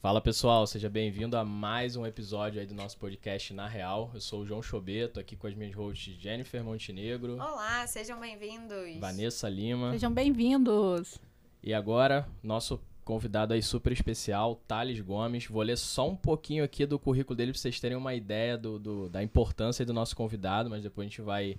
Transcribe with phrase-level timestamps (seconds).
[0.00, 4.10] Fala pessoal, seja bem-vindo a mais um episódio aí do nosso podcast Na Real.
[4.14, 7.34] Eu sou o João Chobeto, aqui com as minhas hosts Jennifer Montenegro.
[7.34, 8.96] Olá, sejam bem-vindos.
[8.98, 9.90] Vanessa Lima.
[9.90, 11.18] Sejam bem-vindos.
[11.62, 15.44] E agora, nosso convidado aí super especial, Thales Gomes.
[15.44, 18.78] Vou ler só um pouquinho aqui do currículo dele para vocês terem uma ideia do,
[18.78, 21.58] do, da importância do nosso convidado, mas depois a gente vai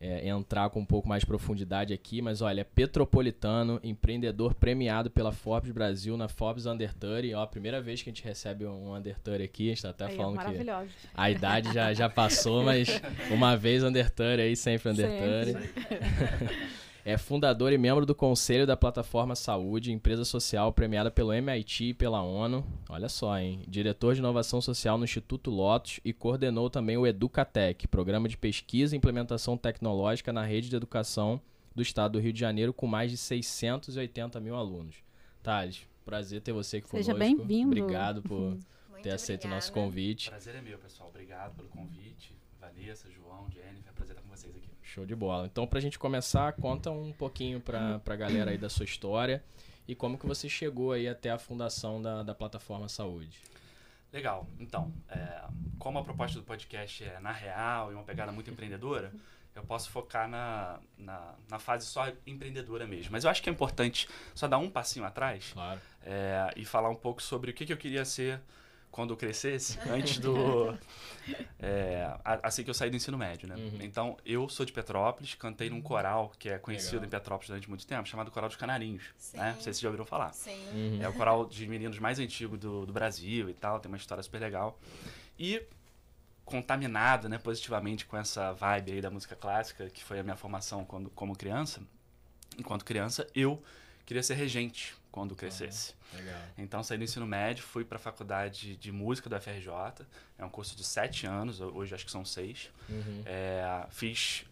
[0.00, 5.10] é, entrar com um pouco mais de profundidade aqui, mas olha, é petropolitano, empreendedor premiado
[5.10, 7.36] pela Forbes Brasil na Forbes Under 30.
[7.36, 9.90] Ó, a primeira vez que a gente recebe um Under 30 aqui, a gente tá
[9.90, 10.66] até aí, falando que
[11.14, 12.88] a idade já, já passou, mas
[13.30, 15.70] uma vez Under 30 aí, sempre Under sempre.
[17.06, 17.10] 30.
[17.10, 21.94] É fundador e membro do conselho da plataforma Saúde, empresa social premiada pelo MIT e
[21.94, 22.66] pela ONU.
[22.88, 23.62] Olha só, hein?
[23.68, 28.94] Diretor de inovação social no Instituto Lotus e coordenou também o Educatec, programa de pesquisa
[28.94, 31.40] e implementação tecnológica na rede de educação
[31.74, 34.96] do estado do Rio de Janeiro, com mais de 680 mil alunos.
[35.42, 37.24] Thales, prazer ter você aqui Seja conosco.
[37.24, 37.68] Seja bem-vindo.
[37.68, 38.58] Obrigado por
[39.02, 40.28] ter aceito o nosso convite.
[40.28, 41.08] Prazer é meu, pessoal.
[41.08, 42.34] Obrigado pelo convite.
[42.58, 44.70] Vanessa, João, Jennifer, prazer estar com vocês aqui.
[44.96, 45.44] Show de bola.
[45.44, 49.44] Então, para a gente começar, conta um pouquinho para a galera aí da sua história
[49.86, 53.38] e como que você chegou aí até a fundação da, da plataforma Saúde.
[54.10, 54.46] Legal.
[54.58, 55.42] Então, é,
[55.78, 59.12] como a proposta do podcast é na real e uma pegada muito empreendedora,
[59.54, 63.12] eu posso focar na, na, na, fase só empreendedora mesmo.
[63.12, 65.78] Mas eu acho que é importante só dar um passinho atrás claro.
[66.06, 68.40] é, e falar um pouco sobre o que, que eu queria ser
[68.96, 70.76] quando eu crescesse, antes do.
[71.60, 73.54] É, assim que eu saí do ensino médio, né?
[73.54, 73.78] Uhum.
[73.82, 77.06] Então, eu sou de Petrópolis, cantei num coral que é conhecido Legal.
[77.06, 79.04] em Petrópolis durante muito tempo, chamado Coral dos Canarinhos.
[79.18, 79.36] Sim.
[79.36, 79.52] Né?
[79.54, 80.32] Não sei se já ouviram falar.
[80.32, 80.58] Sim.
[80.72, 81.02] Uhum.
[81.02, 84.22] É o coral de meninos mais antigo do, do Brasil e tal, tem uma história
[84.22, 84.78] super legal.
[85.38, 85.62] E
[86.46, 90.86] contaminado né, positivamente com essa vibe aí da música clássica, que foi a minha formação
[90.86, 91.82] quando, como criança,
[92.56, 93.62] enquanto criança, eu
[94.06, 95.94] queria ser regente quando crescesse.
[96.12, 96.38] legal.
[96.58, 100.04] Então saí do ensino médio, fui para a faculdade de música da FRJ.
[100.38, 102.70] É um curso de sete anos, hoje acho que são seis.
[102.86, 103.22] Uhum.
[103.24, 104.44] É, fiz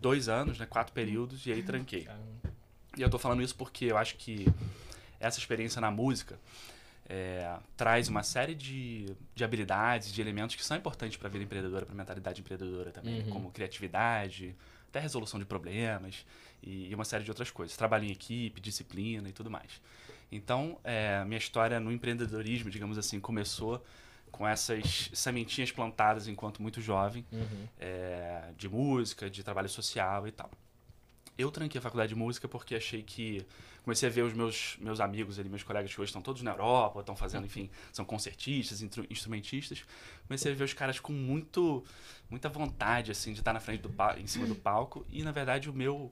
[0.00, 2.06] dois anos, né, quatro períodos, e aí tranquei.
[2.96, 4.46] E eu tô falando isso porque eu acho que
[5.18, 6.38] essa experiência na música
[7.08, 11.42] é, traz uma série de, de habilidades, de elementos que são importantes para a vida
[11.42, 13.30] empreendedora, para a mentalidade empreendedora também, uhum.
[13.30, 14.54] como criatividade,
[14.88, 16.24] até resolução de problemas
[16.62, 17.76] e, e, uma série de outras coisas.
[17.76, 19.80] Trabalho em equipe, disciplina e tudo mais.
[20.32, 23.84] Então, é, minha história no empreendedorismo, digamos assim, começou
[24.30, 27.68] com essas sementinhas plantadas enquanto muito jovem, uhum.
[27.78, 30.50] é, de música, de trabalho social e tal.
[31.36, 33.46] Eu tranquei a faculdade de música porque achei que
[33.82, 36.52] comecei a ver os meus, meus amigos ali, meus colegas que hoje estão todos na
[36.52, 39.84] Europa, estão fazendo, enfim, são concertistas, instrumentistas.
[40.26, 41.84] Comecei a ver os caras com muito,
[42.30, 45.04] muita vontade, assim, de estar na frente do em cima do palco.
[45.10, 46.10] E, na verdade, o meu,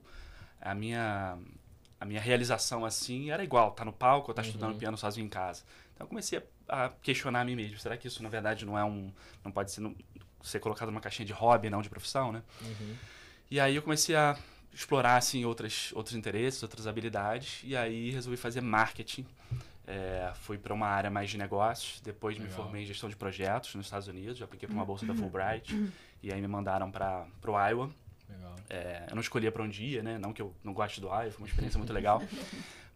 [0.59, 1.37] a minha,
[2.01, 4.47] a minha realização assim era igual, tá no palco ou tá uhum.
[4.47, 5.63] estudando piano sozinho em casa.
[5.93, 8.75] Então eu comecei a, a, questionar a mim mesmo, será que isso na verdade não
[8.75, 9.13] é um
[9.45, 9.95] não pode ser não,
[10.41, 12.41] ser colocado numa caixinha de hobby, não de profissão, né?
[12.59, 12.95] Uhum.
[13.51, 14.35] E aí eu comecei a
[14.73, 19.27] explorar assim outras outros interesses, outras habilidades e aí resolvi fazer marketing.
[19.85, 22.49] É, fui para uma área mais de negócios, depois Legal.
[22.49, 25.13] me formei em gestão de projetos nos Estados Unidos, já apliquei para uma bolsa da
[25.13, 25.91] Fulbright
[26.23, 27.91] e aí me mandaram para o Iowa
[28.69, 30.17] é, eu não escolhia para onde ia, né?
[30.17, 32.21] Não que eu não goste do Iowa, foi uma experiência muito legal.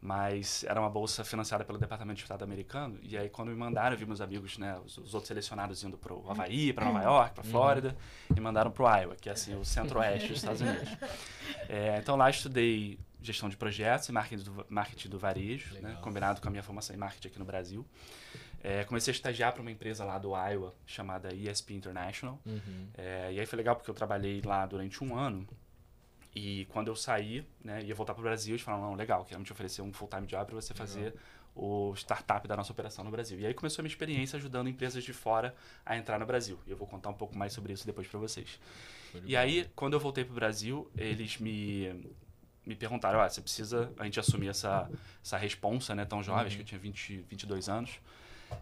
[0.02, 3.00] Mas era uma bolsa financiada pelo Departamento de Estado americano.
[3.02, 4.80] E aí, quando me mandaram, eu vi meus amigos, né?
[4.86, 7.98] Os, os outros selecionados indo para o Havaí, para Nova York, para Flórida.
[8.30, 8.36] Uhum.
[8.38, 10.90] E mandaram para o Iowa, que é assim, o centro-oeste dos Estados Unidos.
[11.68, 15.98] É, então, lá estudei gestão de projetos e marketing do, marketing do varejo, né?
[16.00, 17.84] combinado com a minha formação em marketing aqui no Brasil.
[18.68, 22.40] É, comecei a estagiar para uma empresa lá do Iowa chamada ESP International.
[22.44, 22.88] Uhum.
[22.98, 25.48] É, e aí foi legal porque eu trabalhei lá durante um ano.
[26.34, 29.46] E quando eu saí, né, ia voltar para o Brasil, eles falaram, não, legal, queremos
[29.46, 31.14] te oferecer um full-time job para você fazer
[31.56, 33.40] o startup da nossa operação no Brasil.
[33.40, 35.56] E aí começou a minha experiência ajudando empresas de fora
[35.86, 36.60] a entrar no Brasil.
[36.66, 38.60] E eu vou contar um pouco mais sobre isso depois para vocês.
[39.26, 42.04] E aí, quando eu voltei para o Brasil, eles me,
[42.66, 44.90] me perguntaram, ah, você precisa a gente assumir essa,
[45.24, 46.48] essa responsa, né, tão jovem, uhum.
[46.48, 48.00] acho que eu tinha 20, 22 anos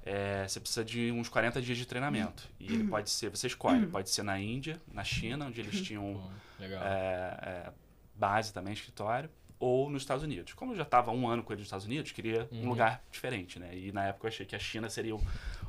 [0.06, 2.48] é, você precisa de uns 40 dias de treinamento.
[2.60, 6.30] E ele pode ser, você escolhe, pode ser na Índia, na China, onde eles tinham
[6.60, 7.72] é, é,
[8.16, 9.30] base também, escritório,
[9.60, 10.54] ou nos Estados Unidos.
[10.54, 12.64] Como eu já estava um ano com ele nos Estados Unidos, queria uhum.
[12.64, 13.76] um lugar diferente, né?
[13.76, 15.22] E na época eu achei que a China seria o,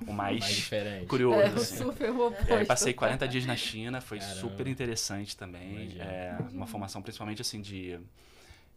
[0.06, 1.40] o mais, mais curioso.
[1.40, 1.76] É, assim.
[1.76, 2.10] super
[2.48, 4.40] é, passei 40 dias na China, foi Caramba.
[4.40, 5.96] super interessante também.
[6.00, 8.00] É, uma formação principalmente assim de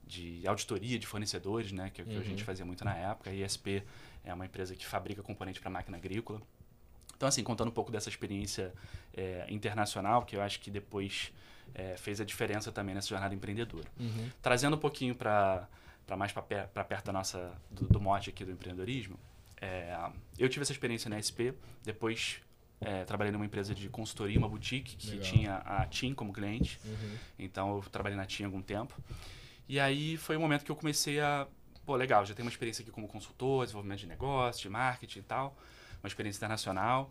[0.08, 2.22] de auditoria de fornecedores, né, que, que uhum.
[2.22, 3.30] a gente fazia muito na época.
[3.30, 3.84] A ISP
[4.28, 6.42] é uma empresa que fabrica componente para máquina agrícola.
[7.16, 8.74] Então, assim, contando um pouco dessa experiência
[9.16, 11.32] é, internacional, que eu acho que depois
[11.74, 13.88] é, fez a diferença também nessa jornada empreendedora.
[14.00, 14.30] Uhum.
[14.42, 15.68] Trazendo um pouquinho para
[16.16, 19.18] mais para perto da nossa, do, do mote aqui do empreendedorismo,
[19.60, 19.98] é,
[20.38, 22.40] eu tive essa experiência na SP, depois
[22.80, 25.24] é, trabalhei numa empresa de consultoria, uma boutique, que Legal.
[25.24, 26.80] tinha a TIM como cliente.
[26.86, 27.18] Uhum.
[27.40, 28.94] Então eu trabalhei na TIM há algum tempo.
[29.68, 31.48] E aí foi o momento que eu comecei a.
[31.88, 35.22] Pô, legal, já tenho uma experiência aqui como consultor, desenvolvimento de negócio, de marketing e
[35.22, 35.56] tal,
[36.04, 37.10] uma experiência internacional.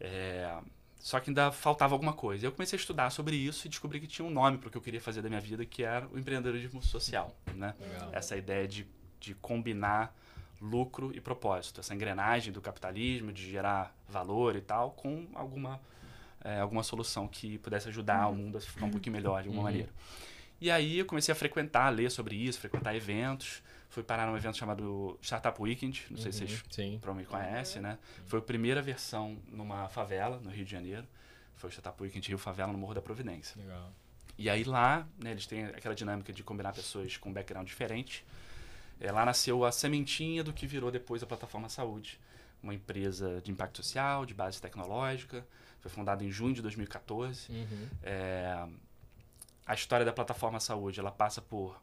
[0.00, 0.52] É,
[0.98, 2.44] só que ainda faltava alguma coisa.
[2.44, 4.76] Eu comecei a estudar sobre isso e descobri que tinha um nome para o que
[4.76, 7.36] eu queria fazer da minha vida, que era o empreendedorismo social.
[7.54, 7.72] Né?
[8.10, 8.84] Essa ideia de,
[9.20, 10.12] de combinar
[10.60, 15.80] lucro e propósito, essa engrenagem do capitalismo, de gerar valor e tal, com alguma,
[16.42, 19.68] é, alguma solução que pudesse ajudar o mundo a ficar um pouquinho melhor de alguma
[19.68, 19.70] uhum.
[19.70, 19.88] maneira.
[20.60, 23.62] E aí eu comecei a frequentar, ler sobre isso, frequentar eventos.
[23.90, 26.98] Fui parar num evento chamado Startup Weekend, não sei se vocês sim.
[27.00, 27.98] provavelmente conhecem, né?
[28.26, 31.06] Foi a primeira versão numa favela, no Rio de Janeiro.
[31.56, 33.60] Foi o Startup Weekend Rio Favela, no Morro da Providência.
[33.60, 33.92] Legal.
[34.38, 38.24] E aí lá, né, eles têm aquela dinâmica de combinar pessoas com background diferente.
[39.00, 42.20] É, lá nasceu a sementinha do que virou depois a Plataforma Saúde,
[42.62, 45.44] uma empresa de impacto social, de base tecnológica.
[45.80, 47.50] Foi fundada em junho de 2014.
[47.50, 47.88] Uhum.
[48.04, 48.66] É,
[49.66, 51.78] a história da Plataforma Saúde ela passa por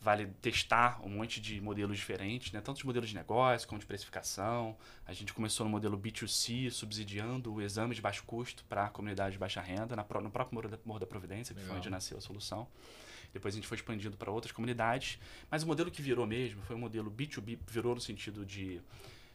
[0.00, 2.60] vale testar um monte de modelos diferentes, né?
[2.60, 4.76] tanto de modelos de negócio como de precificação.
[5.04, 9.32] A gente começou no modelo B2C, subsidiando o exame de baixo custo para a comunidade
[9.32, 11.70] de baixa renda, na, no próprio Morro da, Morro da Providência, que Legal.
[11.70, 12.68] foi onde nasceu a solução.
[13.32, 15.18] Depois a gente foi expandindo para outras comunidades.
[15.50, 18.80] Mas o modelo que virou mesmo foi o modelo B2B, virou no sentido de,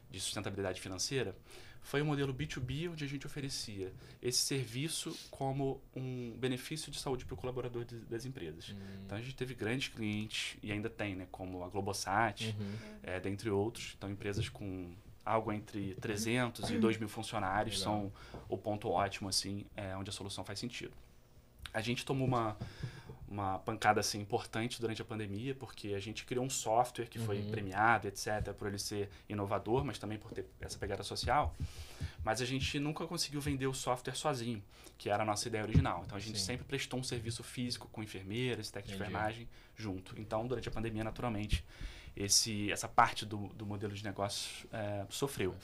[0.09, 1.35] de sustentabilidade financeira,
[1.83, 7.25] foi o modelo B2B onde a gente oferecia esse serviço como um benefício de saúde
[7.25, 8.69] para o colaborador de, das empresas.
[8.69, 8.77] Uhum.
[9.05, 12.75] Então a gente teve grandes clientes, e ainda tem, né, como a Globosat, uhum.
[13.03, 13.93] é, dentre outros.
[13.97, 14.93] Então empresas com
[15.25, 17.93] algo entre 300 e 2 mil funcionários Legal.
[17.93, 18.13] são
[18.49, 20.93] o ponto ótimo, assim, é, onde a solução faz sentido.
[21.73, 22.57] A gente tomou uma
[23.33, 27.39] uma pancada assim importante durante a pandemia, porque a gente criou um software que foi
[27.39, 27.49] uhum.
[27.49, 31.55] premiado, etc, por ele ser inovador, mas também por ter essa pegada social.
[32.23, 34.63] Mas a gente nunca conseguiu vender o software sozinho,
[34.97, 36.03] que era a nossa ideia original.
[36.05, 36.45] Então a gente Sim.
[36.45, 40.19] sempre prestou um serviço físico com enfermeiras, técnicos de enfermagem junto.
[40.19, 41.65] Então, durante a pandemia, naturalmente,
[42.15, 45.55] esse, essa parte do, do modelo de negócio é, sofreu.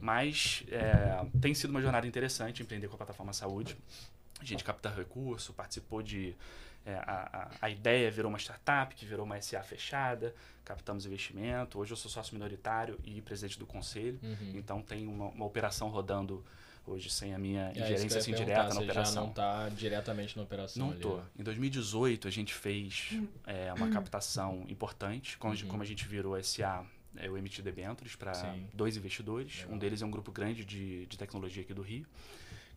[0.00, 3.76] Mas é, tem sido uma jornada interessante empreender com a plataforma saúde.
[4.40, 6.34] A gente capta recurso, participou de
[6.84, 10.34] é, a, a, a, ideia virou uma startup, que virou uma SA fechada,
[10.64, 11.78] captamos investimento.
[11.78, 14.52] Hoje eu sou sócio minoritário e presidente do conselho, uhum.
[14.54, 16.44] então tem uma, uma, operação rodando
[16.84, 19.14] hoje sem a minha é, ingerência assim, direta na operação.
[19.14, 21.22] já não está diretamente na operação Não estou.
[21.38, 23.10] Em 2018 a gente fez
[23.46, 25.68] é, uma captação importante, como, uhum.
[25.68, 26.84] como a gente virou SA
[27.16, 28.32] é, eu emiti debêntures para
[28.72, 29.58] dois investidores.
[29.58, 29.74] Legal.
[29.74, 32.06] Um deles é um grupo grande de, de tecnologia aqui do Rio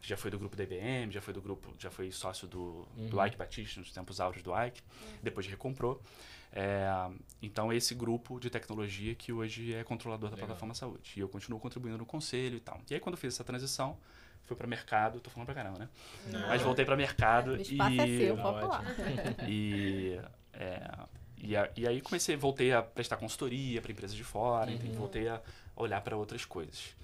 [0.05, 2.87] que já foi do grupo da IBM, já foi do grupo, já foi sócio do,
[2.95, 3.09] uhum.
[3.09, 5.17] do Ike Batista nos tempos áureos do Ike, uhum.
[5.23, 5.99] depois recomprou.
[6.53, 6.87] É,
[7.41, 10.47] então, esse grupo de tecnologia que hoje é controlador da Legal.
[10.47, 11.11] plataforma saúde.
[11.17, 12.79] E eu continuo contribuindo no conselho e tal.
[12.87, 13.97] E aí, quando eu fiz essa transição,
[14.43, 15.89] fui para mercado, tô falando pra caramba, né?
[16.31, 16.47] Não.
[16.47, 17.99] Mas voltei para mercado é, e.
[17.99, 18.85] É seu, pode falar.
[19.49, 20.21] E,
[20.53, 20.91] é,
[21.37, 24.93] e, a, e, aí comecei, voltei a prestar consultoria para empresas de fora, uhum.
[24.93, 25.41] voltei a
[25.75, 26.95] olhar para outras coisas.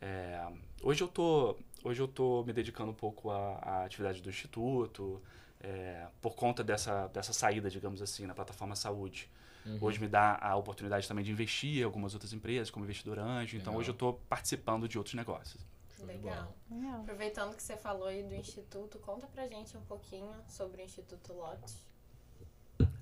[0.00, 0.46] É,
[0.82, 5.20] hoje eu tô hoje eu estou me dedicando um pouco à, à atividade do instituto
[5.60, 9.28] é, por conta dessa dessa saída digamos assim na plataforma saúde
[9.64, 9.78] uhum.
[9.80, 13.56] hoje me dá a oportunidade também de investir em algumas outras empresas como investidor anjo
[13.56, 15.64] então hoje eu estou participando de outros negócios
[16.04, 16.54] Legal.
[16.70, 17.00] Legal.
[17.00, 21.32] Aproveitando que você falou aí do Instituto, conta pra gente um pouquinho sobre o Instituto
[21.32, 21.74] Lote.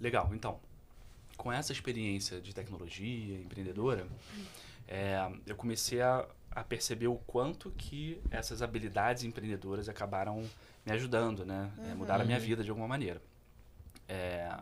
[0.00, 0.60] Legal, então.
[1.36, 4.06] Com essa experiência de tecnologia empreendedora,
[4.86, 5.16] é,
[5.46, 10.48] eu comecei a a perceber o quanto que essas habilidades empreendedoras acabaram
[10.84, 11.70] me ajudando, né?
[11.76, 11.90] É, uhum.
[11.90, 13.20] É, mudaram a minha vida de alguma maneira.
[14.08, 14.54] É,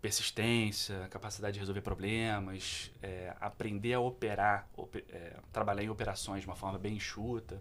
[0.00, 6.46] persistência, capacidade de resolver problemas, é, aprender a operar, op, é, trabalhar em operações de
[6.46, 7.60] uma forma bem enxuta,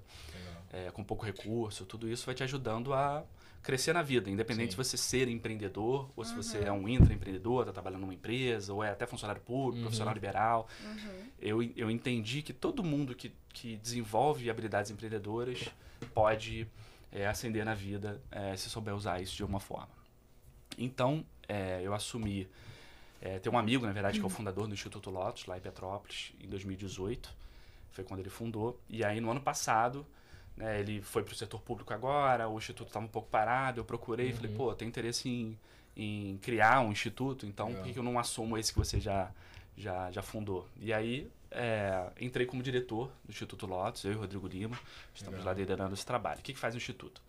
[0.72, 3.26] é, com pouco recurso, tudo isso vai te ajudando a
[3.62, 4.72] crescer na vida, independente Sim.
[4.72, 6.42] se você ser empreendedor ou se uhum.
[6.42, 9.82] você é um intraempreendedor, está trabalhando numa empresa, ou é até funcionário público, uhum.
[9.84, 10.68] profissional liberal.
[10.84, 11.28] Uhum.
[11.40, 15.70] Eu, eu entendi que todo mundo que, que desenvolve habilidades empreendedoras
[16.14, 16.68] pode
[17.12, 19.90] é, ascender na vida é, se souber usar isso de alguma forma.
[20.78, 22.48] Então, é, eu assumi.
[23.44, 26.32] Tem um amigo, na verdade, que é o fundador do Instituto Lotus, lá em Petrópolis,
[26.40, 27.36] em 2018.
[27.92, 28.80] Foi quando ele fundou.
[28.88, 30.08] E aí, no ano passado,
[30.56, 33.86] né, ele foi para o setor público agora, o instituto estava um pouco parado, eu
[33.86, 34.38] procurei e uhum.
[34.38, 35.58] falei, pô, tem interesse em,
[35.96, 39.32] em criar um instituto, então por que, eu não assumo esse que você já,
[39.78, 40.68] já, já fundou?
[40.80, 44.78] E aí é, entrei como diretor do Instituto Lotus, eu e o Rodrigo Lima,
[45.14, 45.54] estamos Legal.
[45.54, 46.40] lá liderando esse trabalho.
[46.40, 47.22] O que, que faz o Instituto?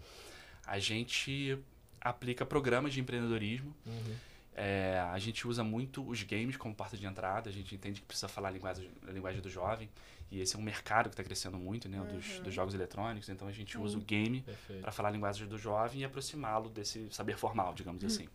[0.67, 1.59] A gente
[2.01, 4.17] aplica programas de empreendedorismo uhum.
[4.63, 8.07] É, a gente usa muito os games como porta de entrada, a gente entende que
[8.07, 9.89] precisa falar a linguagem, a linguagem do jovem,
[10.31, 12.07] e esse é um mercado que está crescendo muito, né, uhum.
[12.07, 14.45] dos, dos, jogos eletrônicos, então a gente usa o game
[14.81, 18.29] para falar a linguagem do jovem e aproximá-lo desse saber formal, digamos assim.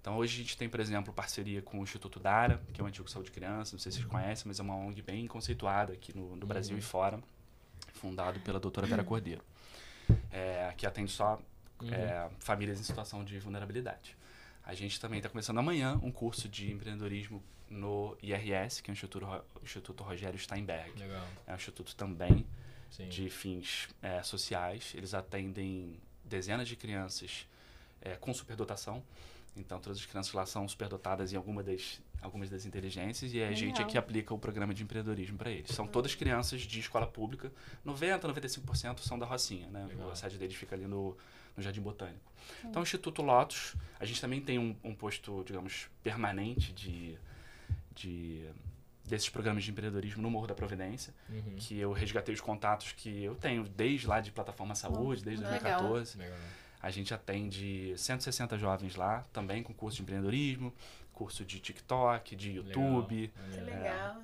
[0.00, 2.86] Então hoje a gente tem, por exemplo, parceria com o Instituto Dara, que é o
[2.86, 6.16] Antigo Saúde Criança, não sei se vocês conhecem, mas é uma ONG bem conceituada aqui
[6.16, 6.78] no, no Brasil uhum.
[6.78, 7.20] e fora,
[7.94, 9.42] fundado pela doutora Vera Cordeiro,
[10.30, 11.40] é, que atende só
[11.82, 11.92] uhum.
[11.92, 14.16] é, famílias em situação de vulnerabilidade.
[14.68, 18.94] A gente também está começando amanhã um curso de empreendedorismo no IRS, que é o
[18.94, 20.92] Instituto, o Instituto Rogério Steinberg.
[20.98, 21.26] Legal.
[21.46, 22.46] É um instituto também
[22.90, 23.08] Sim.
[23.08, 24.92] de fins é, sociais.
[24.94, 27.48] Eles atendem dezenas de crianças
[28.02, 29.02] é, com superdotação.
[29.56, 33.50] Então, todas as crianças lá são superdotadas em alguma das, algumas das inteligências e a
[33.52, 35.70] gente é que aplica o programa de empreendedorismo para eles.
[35.70, 37.50] São todas crianças de escola pública,
[37.86, 39.86] 90%, 95% são da Rocinha, né?
[39.86, 40.10] Legal.
[40.10, 41.16] A sede deles fica ali no,
[41.58, 42.32] no Jardim Botânico.
[42.62, 42.68] Sim.
[42.68, 47.18] Então, o Instituto Lotus, a gente também tem um, um posto, digamos, permanente de,
[47.94, 48.48] de
[49.04, 51.56] desses programas de empreendedorismo no Morro da Providência, uhum.
[51.56, 55.82] que eu resgatei os contatos que eu tenho desde lá de Plataforma Saúde, desde Legal.
[55.82, 56.18] 2014.
[56.18, 56.38] Legal.
[56.80, 60.72] A gente atende 160 jovens lá, também com curso de empreendedorismo,
[61.12, 63.32] curso de TikTok, de YouTube.
[63.36, 63.50] Legal.
[63.50, 64.22] Que legal.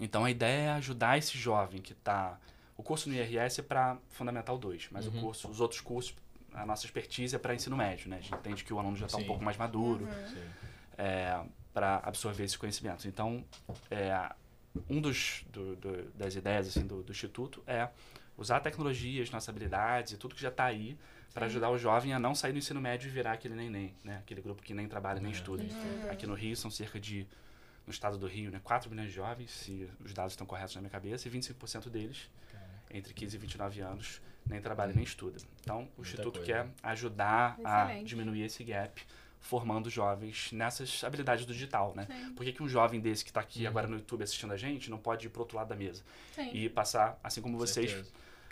[0.00, 2.38] então a ideia é ajudar esse jovem que está.
[2.76, 5.16] O curso no IRS é para Fundamental 2, mas uhum.
[5.16, 6.14] o curso, os outros cursos,
[6.52, 8.16] a nossa expertise é para ensino médio, né?
[8.16, 10.50] A gente entende que o aluno já está um pouco mais maduro uhum.
[10.96, 13.04] é, para absorver esses conhecimentos.
[13.04, 13.44] Então,
[13.90, 14.30] é,
[14.88, 17.88] um dos do, do, das ideias assim, do, do Instituto é
[18.36, 20.96] usar tecnologias, nossas habilidades e tudo que já está aí
[21.32, 24.18] para ajudar o jovem a não sair do ensino médio e virar aquele neném, né?
[24.18, 25.62] Aquele grupo que nem trabalha nem é, estuda.
[25.62, 26.10] Uhum.
[26.10, 27.26] Aqui no Rio são cerca de,
[27.86, 28.58] no estado do Rio, né?
[28.64, 32.30] 4 milhões de jovens, se os dados estão corretos na minha cabeça, e 25% deles,
[32.90, 35.38] entre 15 e 29 anos, nem trabalha nem estuda.
[35.60, 36.46] Então, o Muita Instituto coisa.
[36.46, 38.00] quer ajudar Excelente.
[38.00, 39.02] a diminuir esse gap
[39.40, 42.06] formando jovens nessas habilidades do digital, né?
[42.10, 42.34] Sim.
[42.34, 43.68] Por que, que um jovem desse que está aqui uhum.
[43.68, 46.02] agora no YouTube assistindo a gente não pode ir para outro lado da mesa
[46.34, 46.50] Sim.
[46.52, 48.04] e passar, assim como vocês,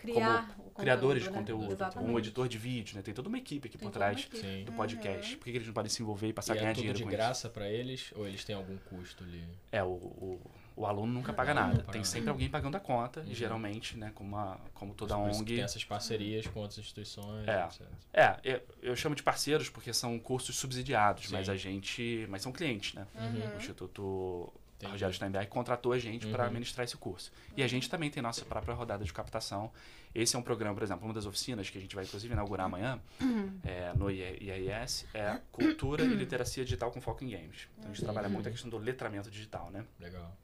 [0.04, 1.38] Criar como criadores de né?
[1.38, 3.02] conteúdo, como um editor de vídeo, né?
[3.02, 4.28] Tem toda uma equipe aqui Tem por trás
[4.66, 5.32] do podcast.
[5.32, 5.38] Uhum.
[5.38, 7.04] Por que eles não podem se envolver e passar e a ganhar é dinheiro de
[7.04, 9.42] graça para eles ou eles têm algum custo ali?
[9.72, 10.40] É, o, o,
[10.76, 11.78] o aluno nunca paga nada.
[11.78, 13.26] Paga Tem sempre alguém pagando a conta, uhum.
[13.28, 15.54] e geralmente, né, como, a, como toda Mas ONG.
[15.54, 17.46] Tem essas parcerias com outras instituições.
[17.46, 17.82] É, etc.
[18.12, 21.32] é eu, eu, chamo de parceiros porque são cursos subsidiados, Sim.
[21.32, 22.26] mas a gente.
[22.28, 23.06] Mas são clientes, né?
[23.14, 23.54] Uhum.
[23.54, 24.92] O Instituto Entendi.
[24.92, 26.32] Rogério Steinberg contratou a gente uhum.
[26.32, 27.32] para ministrar esse curso.
[27.56, 29.70] E a gente também tem nossa própria rodada de captação.
[30.14, 32.66] Esse é um programa, por exemplo, uma das oficinas que a gente vai inclusive inaugurar
[32.66, 33.58] amanhã uhum.
[33.64, 37.68] é, no IAIS é Cultura e Literacia Digital com Foco em Games.
[37.78, 38.04] Então a gente uhum.
[38.04, 39.84] trabalha muito a questão do letramento digital, né?
[39.98, 40.36] Legal.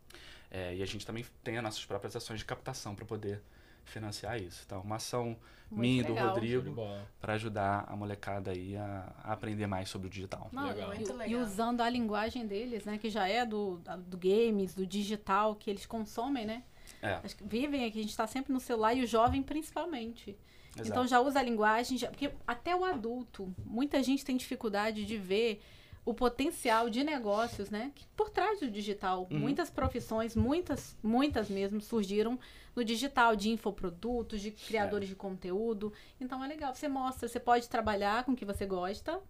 [0.50, 3.40] É, e a gente também tem as nossas próprias ações de captação para poder
[3.84, 4.62] financiar isso.
[4.66, 5.36] Então, uma ação
[5.70, 6.74] Muito minha e do Rodrigo
[7.20, 10.48] para ajudar a molecada aí a, a, aprender mais sobre o digital.
[10.52, 10.94] Não, legal.
[10.94, 11.28] Muito legal.
[11.28, 15.70] E usando a linguagem deles, né, que já é do, do games, do digital que
[15.70, 16.64] eles consomem, né?
[17.02, 17.20] É.
[17.42, 20.36] Vivem aqui, a gente está sempre no celular e o jovem principalmente.
[20.74, 20.88] Exato.
[20.88, 25.16] Então já usa a linguagem, já, porque até o adulto, muita gente tem dificuldade de
[25.16, 25.62] ver
[26.04, 27.92] o potencial de negócios, né?
[27.94, 29.38] Que por trás do digital, uhum.
[29.38, 32.38] muitas profissões, muitas, muitas mesmo surgiram
[32.74, 35.10] no digital, de infoprodutos, de criadores é.
[35.10, 35.92] de conteúdo.
[36.20, 39.20] Então é legal, você mostra, você pode trabalhar com o que você gosta,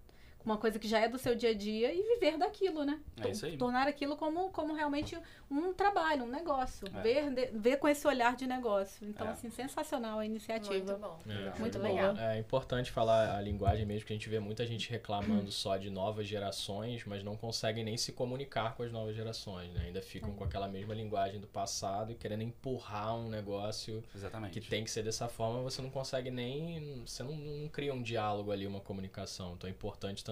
[0.44, 2.98] uma coisa que já é do seu dia a dia e viver daquilo, né?
[3.20, 3.56] É isso aí.
[3.56, 5.18] Tornar aquilo como, como realmente
[5.50, 6.86] um trabalho, um negócio.
[6.94, 7.00] É.
[7.02, 9.06] Ver, de, ver com esse olhar de negócio.
[9.06, 9.30] Então, é.
[9.30, 10.72] assim, sensacional a iniciativa.
[10.72, 11.18] Muito bom.
[11.28, 11.58] É.
[11.58, 12.16] Muito legal.
[12.16, 15.90] É importante falar a linguagem mesmo, que a gente vê muita gente reclamando só de
[15.90, 19.82] novas gerações, mas não conseguem nem se comunicar com as novas gerações, né?
[19.86, 24.58] Ainda ficam com aquela mesma linguagem do passado e querendo empurrar um negócio Exatamente.
[24.58, 27.02] que tem que ser dessa forma, você não consegue nem...
[27.04, 29.54] Você não, não cria um diálogo ali, uma comunicação.
[29.54, 30.29] Então, é importante também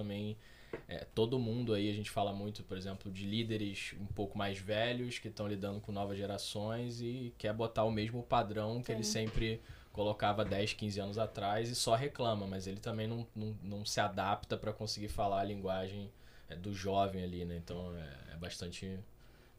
[0.86, 4.58] é, todo mundo aí, a gente fala muito, por exemplo, de líderes um pouco mais
[4.58, 9.04] velhos que estão lidando com novas gerações e quer botar o mesmo padrão que ele
[9.04, 9.60] sempre
[9.92, 14.00] colocava 10, 15 anos atrás e só reclama, mas ele também não, não, não se
[14.00, 16.10] adapta para conseguir falar a linguagem
[16.48, 17.56] é, do jovem ali, né?
[17.56, 18.98] Então é, é bastante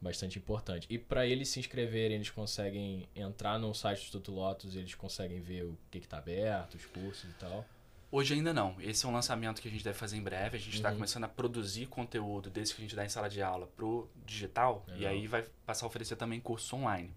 [0.00, 0.86] bastante importante.
[0.88, 5.40] E para eles se inscreverem, eles conseguem entrar no site do Instituto Lotus, eles conseguem
[5.40, 7.66] ver o que está aberto, os cursos e tal.
[8.12, 8.74] Hoje ainda não.
[8.80, 10.56] Esse é um lançamento que a gente deve fazer em breve.
[10.56, 10.96] A gente está uhum.
[10.96, 14.84] começando a produzir conteúdo desse que a gente dá em sala de aula pro digital.
[14.88, 15.00] Legal.
[15.00, 17.14] E aí vai passar a oferecer também cursos online.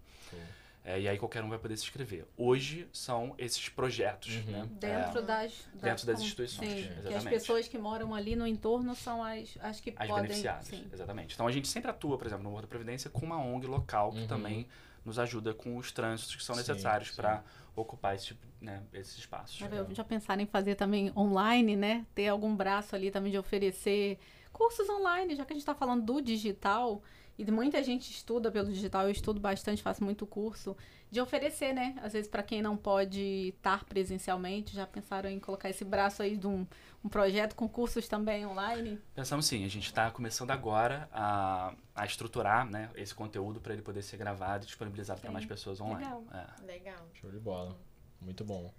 [0.86, 2.26] É, e aí qualquer um vai poder se inscrever.
[2.36, 4.52] Hoje são esses projetos, uhum.
[4.52, 4.68] né?
[4.78, 6.68] Dentro, é, das, das, dentro das instituições.
[6.68, 7.08] Sim, exatamente.
[7.08, 10.24] que as pessoas que moram ali no entorno são as, as que as podem...
[10.24, 10.86] beneficiadas, sim.
[10.92, 11.34] exatamente.
[11.34, 14.12] Então a gente sempre atua, por exemplo, no Morro da Previdência com uma ONG local
[14.12, 14.26] que uhum.
[14.26, 14.68] também
[15.02, 17.42] nos ajuda com os trânsitos que são necessários para
[17.74, 19.56] ocupar esse tipo, né, esses espaços.
[19.56, 22.06] Já, já pensaram em fazer também online, né?
[22.14, 24.18] Ter algum braço ali também de oferecer
[24.52, 27.02] cursos online, já que a gente está falando do digital,
[27.36, 30.76] e muita gente estuda pelo digital, eu estudo bastante, faço muito curso,
[31.10, 31.96] de oferecer, né?
[32.02, 36.36] Às vezes, para quem não pode estar presencialmente, já pensaram em colocar esse braço aí
[36.36, 36.66] de um,
[37.04, 39.00] um projeto com cursos também online?
[39.14, 43.82] Pensamos sim, a gente está começando agora a, a estruturar né, esse conteúdo para ele
[43.82, 46.04] poder ser gravado e disponibilizado para mais pessoas online.
[46.04, 46.24] Legal.
[46.32, 46.66] É.
[46.66, 47.08] Legal.
[47.14, 47.76] Show de bola.
[48.20, 48.72] Muito bom.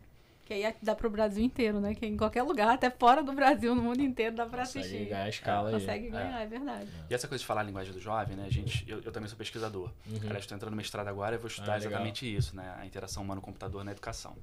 [0.46, 1.96] Que aí dá para o Brasil inteiro, né?
[1.96, 4.92] Que em qualquer lugar, até fora do Brasil, no mundo inteiro, dá para assistir.
[4.92, 6.44] Consegue ganhar a escala é, Consegue ganhar, é.
[6.44, 6.48] é.
[6.48, 6.88] verdade.
[7.10, 8.46] E essa coisa de falar a linguagem do jovem, né?
[8.46, 9.92] A gente, eu, eu também sou pesquisador.
[10.06, 10.20] Uhum.
[10.22, 12.76] Aliás, estou entrando no mestrado agora e vou estudar ah, exatamente isso, né?
[12.78, 14.38] A interação humano-computador na educação.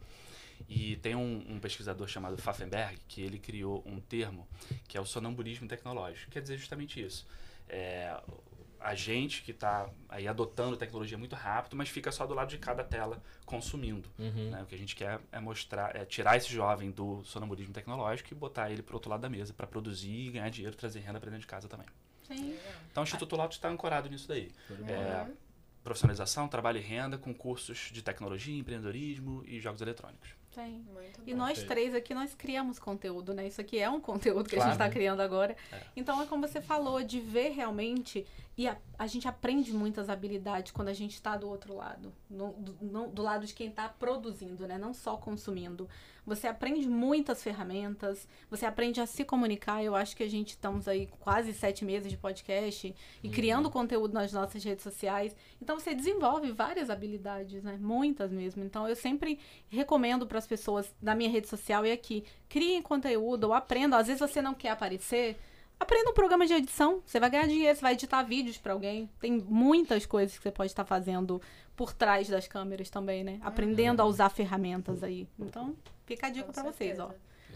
[0.68, 4.46] E tem um, um, pesquisador chamado Pfaffenberg que ele criou um termo
[4.88, 6.32] que é o sonambulismo tecnológico.
[6.32, 7.26] Quer dizer justamente isso.
[7.68, 8.20] É,
[8.82, 12.58] a gente que está aí adotando tecnologia muito rápido, mas fica só do lado de
[12.58, 14.08] cada tela consumindo.
[14.18, 14.50] Uhum.
[14.50, 14.62] Né?
[14.62, 18.34] O que a gente quer é mostrar, é tirar esse jovem do sonambulismo tecnológico e
[18.34, 21.42] botar ele para outro lado da mesa para produzir, ganhar dinheiro, trazer renda para dentro
[21.42, 21.86] de casa também.
[22.26, 22.56] Sim.
[22.90, 24.50] Então o Instituto Lauto está ancorado nisso daí.
[24.88, 25.26] É,
[25.82, 30.30] profissionalização, trabalho e renda com cursos de tecnologia, empreendedorismo e jogos eletrônicos.
[30.54, 30.84] Tem.
[30.92, 31.38] Muito e bom.
[31.38, 33.46] nós três aqui, nós criamos conteúdo, né?
[33.46, 34.70] Isso aqui é um conteúdo que claro.
[34.70, 35.56] a gente está criando agora.
[35.72, 35.80] É.
[35.96, 40.72] Então, é como você falou, de ver realmente e a, a gente aprende muitas habilidades
[40.72, 43.88] quando a gente está do outro lado, no, do, no, do lado de quem está
[43.88, 44.76] produzindo, né?
[44.76, 45.88] Não só consumindo.
[46.26, 49.82] Você aprende muitas ferramentas, você aprende a se comunicar.
[49.82, 53.32] Eu acho que a gente estamos aí quase sete meses de podcast e uhum.
[53.32, 55.34] criando conteúdo nas nossas redes sociais.
[55.60, 57.78] Então você desenvolve várias habilidades, né?
[57.80, 58.62] Muitas mesmo.
[58.62, 59.38] Então eu sempre
[59.70, 63.98] recomendo para as pessoas da minha rede social e aqui, criem conteúdo ou aprendam.
[63.98, 65.38] Às vezes você não quer aparecer
[65.82, 67.02] Aprenda um programa de edição.
[67.04, 69.10] Você vai ganhar dinheiro, você vai editar vídeos para alguém.
[69.18, 71.42] Tem muitas coisas que você pode estar fazendo
[71.74, 73.40] por trás das câmeras também, né?
[73.42, 75.26] Aprendendo a usar ferramentas aí.
[75.36, 75.74] Então,
[76.06, 77.10] fica a dica para vocês, ó.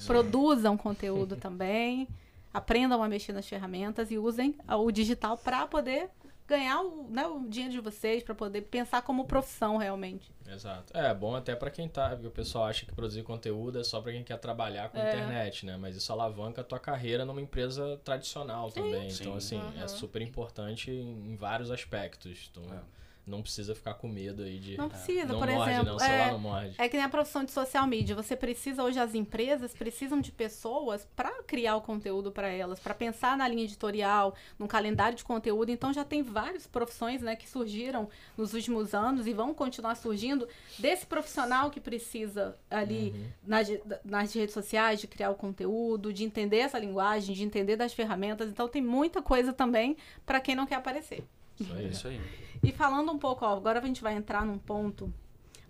[0.05, 2.09] Produzam conteúdo também.
[2.53, 6.11] Aprendam a mexer nas ferramentas e usem o digital para poder
[6.47, 10.31] ganhar o, né, o dinheiro de vocês, para poder pensar como profissão realmente.
[10.47, 10.97] Exato.
[10.97, 14.01] É bom até para quem tá, porque o pessoal acha que produzir conteúdo é só
[14.01, 15.09] para quem quer trabalhar com é.
[15.09, 15.77] internet, né?
[15.77, 18.83] Mas isso alavanca a tua carreira numa empresa tradicional Sim.
[18.83, 19.11] também.
[19.11, 19.25] Sim.
[19.25, 19.83] Então assim, uhum.
[19.83, 22.51] é super importante em, em vários aspectos.
[22.53, 22.81] Então, é
[23.27, 24.79] não precisa ficar com medo aí de.
[24.79, 25.97] Não precisa, não por morde, exemplo.
[25.97, 26.75] Não, é, não morde.
[26.79, 28.15] é que nem a profissão de social media.
[28.15, 32.95] Você precisa, hoje, as empresas precisam de pessoas para criar o conteúdo para elas, para
[32.95, 35.71] pensar na linha editorial, no calendário de conteúdo.
[35.71, 40.49] Então já tem várias profissões né, que surgiram nos últimos anos e vão continuar surgindo
[40.79, 43.27] desse profissional que precisa ali uhum.
[43.45, 43.69] nas,
[44.05, 48.49] nas redes sociais de criar o conteúdo, de entender essa linguagem, de entender das ferramentas.
[48.49, 51.25] Então tem muita coisa também para quem não quer aparecer.
[51.59, 51.91] Isso aí.
[51.91, 52.21] Isso aí.
[52.63, 55.13] E falando um pouco, ó, agora a gente vai entrar num ponto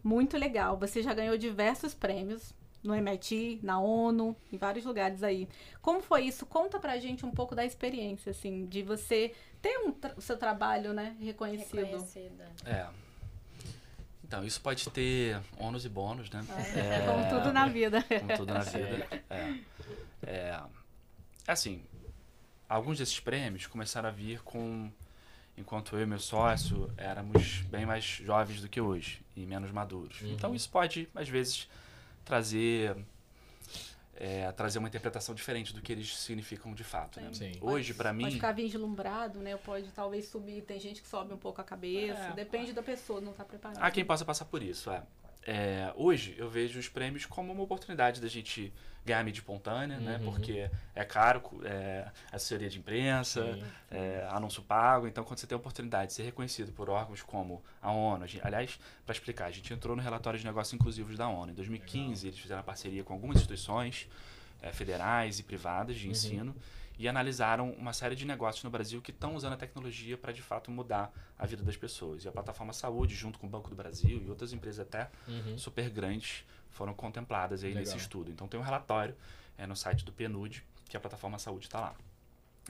[0.03, 0.77] muito legal.
[0.79, 5.49] Você já ganhou diversos prêmios no MIT, na ONU, em vários lugares aí.
[5.83, 6.47] Como foi isso?
[6.47, 10.93] Conta pra gente um pouco da experiência, assim, de você ter um o seu trabalho,
[10.93, 11.77] né, reconhecido.
[11.77, 12.43] Reconhecido.
[12.65, 12.87] É.
[14.23, 16.45] Então, isso pode ter ônus e bônus, né?
[16.75, 18.03] É, é, como tudo na vida.
[18.03, 19.07] Como tudo na vida.
[19.31, 20.29] É.
[20.29, 20.61] é.
[21.47, 21.83] Assim,
[22.69, 24.91] alguns desses prêmios começaram a vir com
[25.57, 30.21] enquanto eu e meu sócio éramos bem mais jovens do que hoje e menos maduros.
[30.21, 30.33] Uhum.
[30.33, 31.69] Então isso pode, às vezes,
[32.25, 32.97] trazer
[34.19, 37.21] é, trazer uma interpretação diferente do que eles significam de fato.
[37.21, 37.31] Né?
[37.61, 38.25] Hoje, para mim.
[38.25, 39.57] Pode ficar vislumbrado, né?
[39.57, 40.63] Pode talvez subir.
[40.63, 42.19] Tem gente que sobe um pouco a cabeça.
[42.19, 43.83] É, depende da pessoa, não está preparado.
[43.83, 44.91] Há quem possa passar por isso.
[44.91, 45.03] É.
[45.47, 48.73] É, hoje eu vejo os prêmios como uma oportunidade da gente
[49.05, 50.17] ganhar mídia espontânea, né?
[50.17, 50.19] uhum.
[50.19, 50.21] né?
[50.25, 53.57] Porque é caro, é assessoria de imprensa,
[53.89, 55.07] é, anúncio pago.
[55.07, 58.27] Então, quando você tem a oportunidade de ser reconhecido por órgãos como a ONU, a
[58.27, 61.53] gente, aliás, para explicar, a gente entrou no relatório de negócios inclusivos da ONU.
[61.53, 62.27] Em 2015, Legal.
[62.27, 64.09] eles fizeram parceria com algumas instituições
[64.61, 66.11] é, federais e privadas de uhum.
[66.11, 66.57] ensino
[66.99, 70.43] e analisaram uma série de negócios no Brasil que estão usando a tecnologia para de
[70.43, 72.25] fato mudar a vida das pessoas.
[72.25, 75.59] E a plataforma Saúde, junto com o Banco do Brasil e outras empresas até uhum.
[75.59, 78.31] super grandes, foram contempladas aí nesse estudo.
[78.31, 79.15] Então tem um relatório
[79.59, 81.95] é, no site do PNUD que a plataforma Saúde está lá.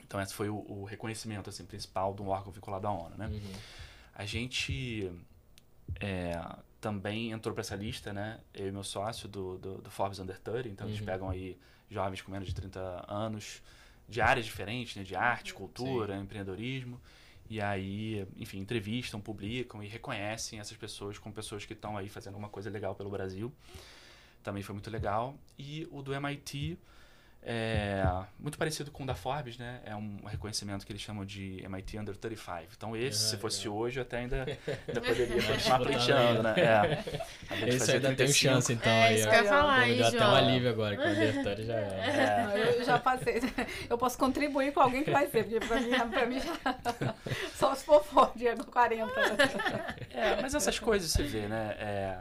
[0.03, 3.17] Então esse foi o, o, reconhecimento assim, principal de um órgão vinculado à ONU.
[3.17, 3.27] Né?
[3.27, 3.53] Uhum.
[4.13, 5.11] A gente
[5.99, 6.39] é,
[6.79, 8.39] também entrou para essa lista, né?
[8.53, 10.93] Eu e meu sócio do, do, do Forbes Under 30, então uhum.
[10.93, 11.57] eles pegam aí
[11.89, 13.61] jovens com menos de 30 anos,
[14.07, 15.03] de áreas diferentes, né?
[15.03, 16.21] De arte, cultura, Sim.
[16.23, 16.99] empreendedorismo.
[17.49, 22.33] E aí, enfim, entrevistam, publicam e reconhecem essas pessoas como pessoas que estão aí fazendo
[22.33, 23.53] alguma coisa legal pelo Brasil.
[24.43, 25.37] Também foi muito legal.
[25.57, 26.77] E o do MIT
[27.41, 28.03] é
[28.39, 29.79] muito parecido com o da Forbes, né?
[29.85, 32.73] É um reconhecimento que eles chamam de MIT Under 35.
[32.75, 33.77] Então esse, se fosse legal.
[33.77, 34.45] hoje, eu até ainda,
[34.87, 36.55] ainda poderia continuar pleiteando, né?
[36.57, 37.67] É.
[37.67, 38.15] Esse ainda 35.
[38.17, 38.91] tem chance, então.
[38.91, 41.07] É, isso que eu ia falar, aí, Deu até um alívio agora, que o
[41.39, 42.51] Under já é.
[42.55, 42.79] é.
[42.79, 43.41] Eu já passei.
[43.89, 46.77] Eu posso contribuir com alguém que vai ser, porque pra mim, pra mim já...
[47.55, 48.33] Só se for Ford,
[48.71, 49.13] 40.
[50.11, 51.75] É, mas essas coisas você vê, né?
[51.79, 52.17] É,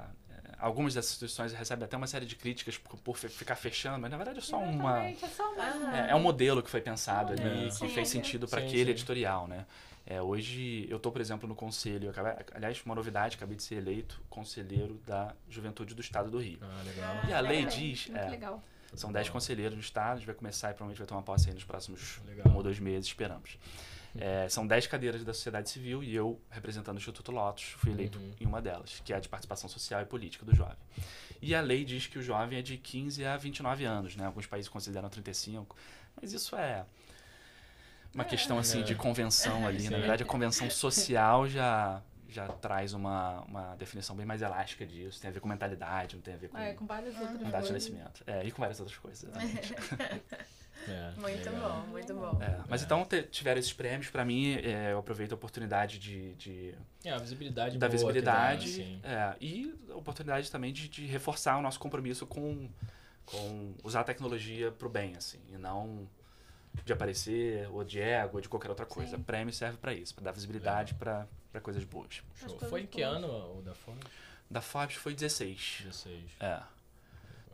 [0.58, 4.16] algumas dessas instituições recebem até uma série de críticas por, por ficar fechando, mas na
[4.16, 5.04] verdade é só uma.
[5.04, 5.96] É, só uma...
[5.96, 8.90] É, é, um modelo que foi pensado ali, que fez sentido para aquele sim.
[8.90, 9.66] editorial, né?
[10.08, 13.76] É, hoje eu estou, por exemplo, no conselho, acabei, aliás, uma novidade, acabei de ser
[13.76, 16.60] eleito conselheiro da Juventude do Estado do Rio.
[16.62, 17.16] Ah, legal.
[17.28, 18.08] E a lei diz.
[18.14, 18.62] É, legal.
[18.94, 21.54] São 10 conselheiros no Estado, a gente vai começar e provavelmente vai tomar posse aí
[21.54, 22.48] nos próximos legal.
[22.48, 23.58] um ou dois meses, esperamos.
[24.20, 28.18] É, são 10 cadeiras da sociedade civil e eu, representando o Instituto Lotus, fui eleito
[28.18, 28.34] uhum.
[28.40, 30.76] em uma delas, que é a de participação social e política do jovem.
[31.40, 34.26] E a lei diz que o jovem é de 15 a 29 anos, né?
[34.26, 35.76] Alguns países consideram 35,
[36.20, 36.84] mas isso é
[38.14, 38.82] uma é, questão assim é.
[38.82, 39.88] de convenção ali.
[39.90, 45.20] Na verdade, a convenção social já já traz uma, uma definição bem mais elástica disso.
[45.20, 47.50] Tem a ver com mentalidade, não tem a ver com, é, com várias outras com
[47.50, 48.24] data de nascimento.
[48.26, 49.74] É, e com várias outras coisas, exatamente.
[50.88, 51.82] É, muito legal.
[51.82, 52.42] bom, muito bom.
[52.42, 56.34] É, mas então tiveram esses prêmios, para mim, é, eu aproveito a oportunidade de.
[56.34, 59.00] de é, a visibilidade Da visibilidade.
[59.02, 62.68] é, e a oportunidade também de, de, reforçar o nosso compromisso com,
[63.24, 66.08] com usar a tecnologia pro bem, assim, e não
[66.84, 69.16] de aparecer, ou de ego, ou de qualquer outra coisa.
[69.16, 69.22] Sim.
[69.22, 71.26] Prêmio serve para isso, para dar visibilidade para
[71.62, 72.22] coisas boas.
[72.34, 72.58] Show.
[72.68, 74.04] Foi em que ano o da Forbes?
[74.50, 75.82] Da Forbes foi 16.
[75.84, 76.22] 16.
[76.40, 76.62] É.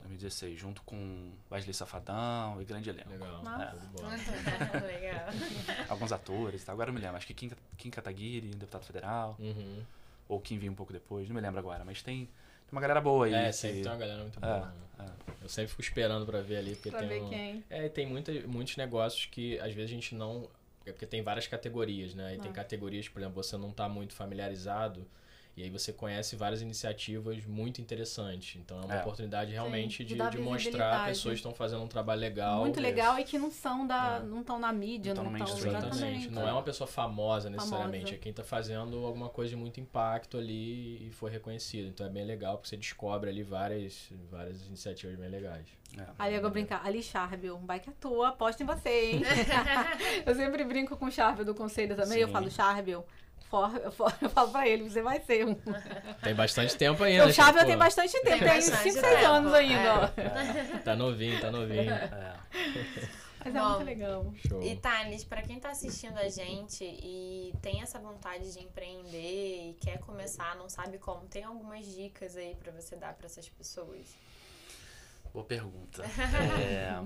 [0.03, 3.11] 2016, junto com Wesley Safadão e grande elenco.
[3.11, 3.43] Legal.
[3.61, 4.81] É.
[4.87, 5.27] Legal.
[5.89, 6.73] Alguns atores, tá?
[6.73, 9.37] agora eu me lembro, acho que Kim, Kim Kataguiri, deputado federal.
[9.39, 9.83] Uhum.
[10.29, 12.33] Ou Kim vinha um pouco depois, não me lembro agora, mas tem, tem
[12.73, 13.35] uma galera boa aí.
[13.35, 13.53] É, que...
[13.53, 14.75] sempre tem uma galera muito boa.
[14.99, 15.07] É, é.
[15.43, 17.09] Eu sempre fico esperando pra ver ali, porque pra tem.
[17.09, 17.29] Ver um...
[17.29, 17.65] quem.
[17.69, 20.49] É, tem muita, muitos negócios que às vezes a gente não.
[20.85, 22.35] É porque tem várias categorias, né?
[22.35, 22.43] E ah.
[22.43, 25.07] tem categorias, por exemplo, você não tá muito familiarizado
[25.55, 28.57] e aí você conhece várias iniciativas muito interessantes.
[28.57, 29.01] Então é uma é.
[29.01, 32.61] oportunidade realmente Sim, de, de, de mostrar pessoas que estão fazendo um trabalho legal.
[32.61, 34.17] Muito legal e que não são da.
[34.17, 34.23] É.
[34.23, 36.31] não estão na mídia, não estão exatamente.
[36.31, 38.15] Não é uma pessoa famosa necessariamente, famosa.
[38.15, 41.89] é quem está fazendo alguma coisa de muito impacto ali e foi reconhecido.
[41.89, 45.67] Então é bem legal porque você descobre ali várias, várias iniciativas bem legais.
[45.99, 46.07] É.
[46.19, 49.23] Aí eu vou brincar, Ali Charbel, um bike à toa, aposto em você, hein?
[50.25, 52.21] eu sempre brinco com o Charbel do conselho também, Sim.
[52.21, 53.07] eu falo, Charbel,
[53.53, 55.55] for, for, eu falo pra ele, você vai ser um.
[56.23, 57.27] Tem bastante tempo ainda.
[57.27, 60.15] O Chave tem bastante tempo, tem, tem 5, 6 anos ainda.
[60.17, 60.79] É.
[60.83, 61.93] Tá novinho, tá novinho.
[61.93, 62.35] É.
[63.45, 64.35] Mas é Bom, muito legal.
[64.49, 64.63] Show.
[64.63, 69.77] E Thales, pra quem tá assistindo a gente e tem essa vontade de empreender e
[69.81, 74.07] quer começar, não sabe como, tem algumas dicas aí pra você dar pra essas pessoas?
[75.33, 76.03] Boa pergunta.
[76.59, 76.99] é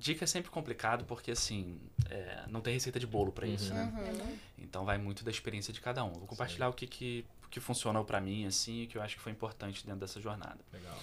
[0.00, 3.92] dica é sempre complicado porque assim é, não tem receita de bolo para isso, né?
[3.94, 4.12] uhum.
[4.16, 4.38] né?
[4.58, 6.12] Então vai muito da experiência de cada um.
[6.12, 6.72] Vou compartilhar Sim.
[6.72, 9.84] o que, que, que funcionou para mim assim, e que eu acho que foi importante
[9.84, 10.58] dentro dessa jornada.
[10.72, 10.98] Legal.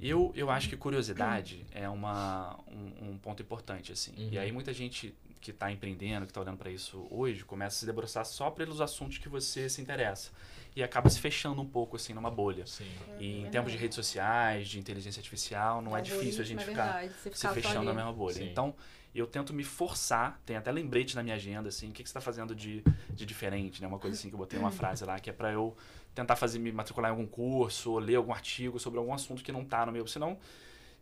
[0.00, 4.12] Eu, eu acho que curiosidade é uma, um, um ponto importante assim.
[4.16, 4.28] Uhum.
[4.32, 7.78] E aí muita gente que está empreendendo, que está olhando para isso hoje, começa a
[7.80, 10.30] se debruçar só pelos assuntos que você se interessa
[10.74, 12.66] e acaba se fechando um pouco assim numa bolha.
[12.66, 12.90] Sim.
[13.18, 16.64] E em termos de redes sociais, de inteligência artificial, não é, é difícil a gente
[16.64, 18.36] ficar, se, ficar se fechando na mesma bolha.
[18.36, 18.48] Sim.
[18.50, 18.74] Então,
[19.14, 22.10] eu tento me forçar, tem até lembrete na minha agenda, assim, o que, que você
[22.10, 23.88] está fazendo de, de diferente, né?
[23.88, 25.76] Uma coisa assim que eu botei uma frase lá, que é para eu
[26.14, 29.50] tentar fazer, me matricular em algum curso, ou ler algum artigo sobre algum assunto que
[29.50, 30.38] não está no meu, senão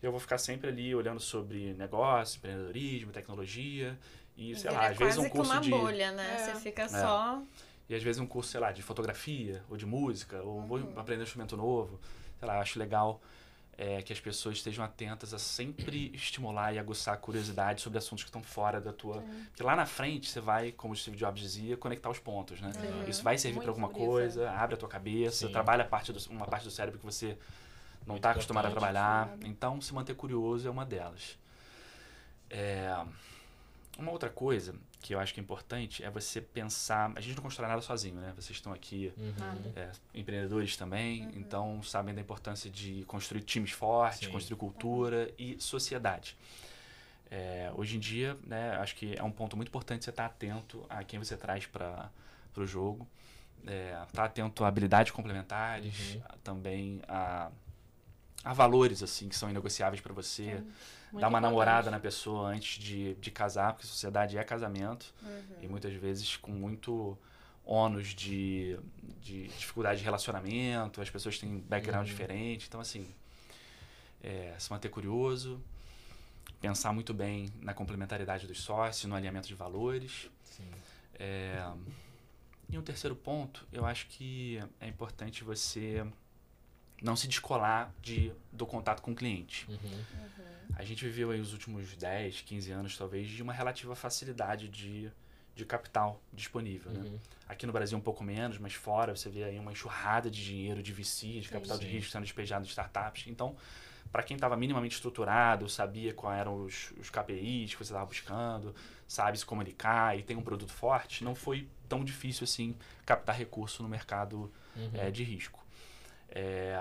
[0.03, 3.99] eu vou ficar sempre ali olhando sobre negócio, empreendedorismo, tecnologia,
[4.37, 5.71] e sei lá, às vezes um curso uma de...
[5.71, 6.37] bolha, né?
[6.39, 6.39] É.
[6.39, 6.89] Você fica é.
[7.89, 10.67] E às vezes um curso, sei lá, de fotografia ou de música, ou uhum.
[10.67, 11.99] vou aprender um instrumento novo.
[12.39, 13.21] Sei lá, acho legal
[13.79, 18.25] é, que as pessoas estejam atentas a sempre estimular e aguçar a curiosidade sobre assuntos
[18.25, 19.21] que estão fora da tua.
[19.21, 19.47] Sim.
[19.51, 22.73] Porque lá na frente você vai, como o Steve Jobs dizia, conectar os pontos, né?
[22.77, 23.09] Uhum.
[23.09, 24.51] Isso vai servir para alguma coisa, isso.
[24.51, 25.53] abre a tua cabeça, Sim.
[25.53, 27.39] trabalha parte do, uma parte do cérebro que você
[28.05, 29.37] não está acostumado a trabalhar.
[29.45, 31.39] Então, se manter curioso é uma delas.
[32.51, 32.93] É,
[33.99, 37.13] uma outra coisa que eu acho que é importante é você pensar.
[37.17, 38.33] A gente não constrói nada sozinho, né?
[38.37, 39.73] Vocês estão aqui, uhum.
[39.75, 41.33] é, empreendedores também, uhum.
[41.35, 44.31] então sabem da importância de construir times fortes, Sim.
[44.31, 45.35] construir cultura uhum.
[45.37, 46.37] e sociedade.
[47.31, 50.87] É, hoje em dia, né, acho que é um ponto muito importante você estar atento
[50.89, 52.11] a quem você traz para
[52.57, 53.07] o jogo,
[53.67, 56.23] é, estar atento a habilidades complementares, uhum.
[56.43, 57.51] também a,
[58.45, 60.55] a valores assim que são inegociáveis para você.
[61.11, 61.43] Muito dar uma importante.
[61.43, 65.15] namorada na pessoa antes de, de casar, porque a sociedade é casamento.
[65.23, 65.57] Uhum.
[65.63, 67.17] E muitas vezes com muito
[67.65, 68.79] ônus de,
[69.21, 72.13] de dificuldade de relacionamento, as pessoas têm background uhum.
[72.13, 72.67] diferente.
[72.69, 73.07] Então, assim,
[74.23, 75.61] é, se manter curioso,
[76.61, 80.31] pensar muito bem na complementaridade dos sócios, no alinhamento de valores.
[81.19, 81.63] É,
[82.71, 86.07] e um terceiro ponto, eu acho que é importante você
[87.03, 89.67] não se descolar de, do contato com o cliente.
[89.69, 89.77] Uhum.
[89.77, 90.75] Uhum.
[90.77, 95.11] A gente viveu aí os últimos 10, 15 anos, talvez, de uma relativa facilidade de,
[95.55, 96.93] de capital disponível.
[96.93, 97.01] Né?
[97.01, 97.13] Uhum.
[97.13, 97.19] Né?
[97.49, 100.83] Aqui no Brasil um pouco menos, mas fora você vê aí uma enxurrada de dinheiro,
[100.83, 101.85] de VC, de capital Sim.
[101.85, 103.27] de risco sendo despejado de startups.
[103.27, 103.57] Então,
[104.11, 108.75] para quem estava minimamente estruturado, sabia quais eram os, os KPIs que você estava buscando,
[109.07, 113.83] sabe se comunicar e tem um produto forte, não foi tão difícil assim captar recurso
[113.83, 114.91] no mercado uhum.
[114.95, 115.58] é, de risco.
[116.31, 116.81] É,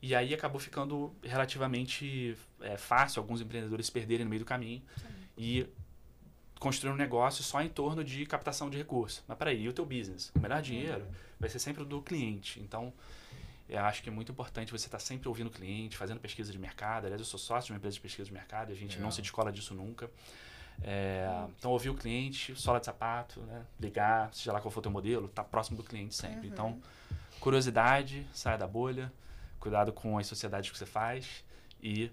[0.00, 4.82] e aí acabou ficando relativamente é, fácil alguns empreendedores se perderem no meio do caminho
[4.96, 5.06] Sim.
[5.36, 5.66] e
[6.58, 9.22] construir um negócio só em torno de captação de recursos.
[9.26, 10.30] Mas peraí, e o teu business?
[10.34, 11.12] O melhor dinheiro uhum.
[11.40, 12.60] vai ser sempre o do cliente.
[12.60, 12.92] Então,
[13.68, 16.52] eu acho que é muito importante você estar tá sempre ouvindo o cliente, fazendo pesquisa
[16.52, 17.06] de mercado.
[17.06, 19.10] Aliás, eu sou sócio de uma empresa de pesquisa de mercado e a gente não
[19.10, 20.10] se descola disso nunca.
[20.82, 21.26] É,
[21.58, 23.64] então, ouvir o cliente, sola de sapato, né?
[23.80, 26.46] ligar, seja lá qual for o teu modelo, tá próximo do cliente sempre.
[26.46, 26.52] Uhum.
[26.52, 26.82] Então,
[27.46, 29.12] curiosidade, saia da bolha,
[29.60, 31.44] cuidado com as sociedades que você faz
[31.80, 32.10] e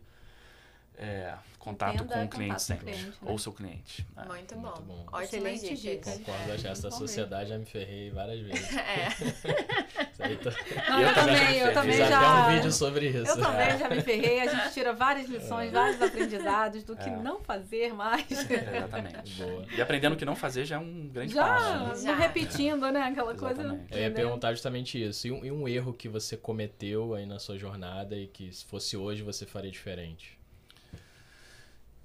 [0.97, 2.91] é, contato Entenda com o cliente sempre.
[2.91, 3.13] Cliente, né?
[3.21, 4.05] Ou seu cliente.
[4.17, 4.25] É.
[4.25, 4.61] Muito, bom.
[4.61, 5.05] Muito bom.
[5.11, 6.17] Ótimas dicas.
[6.17, 8.69] Concordo, é, essa sociedade já me ferrei várias vezes.
[10.19, 10.35] É.
[10.35, 10.49] Tô...
[10.89, 12.17] Não, eu, eu, também, eu também já.
[12.17, 13.31] até um vídeo sobre isso.
[13.31, 13.77] Eu também é.
[13.77, 14.39] já me ferrei.
[14.41, 15.71] A gente tira várias lições, é.
[15.71, 17.15] vários aprendizados do que é.
[17.17, 18.29] não fazer mais.
[18.31, 19.43] Exatamente.
[19.43, 19.65] Boa.
[19.75, 22.03] E aprendendo o que não fazer já é um grande já, passo.
[22.03, 23.01] Já, não repetindo, né?
[23.01, 23.63] Aquela Exatamente.
[23.63, 23.85] coisa.
[23.91, 25.27] Eu ia perguntar justamente isso.
[25.27, 28.63] E um, e um erro que você cometeu aí na sua jornada e que se
[28.65, 30.37] fosse hoje você faria diferente?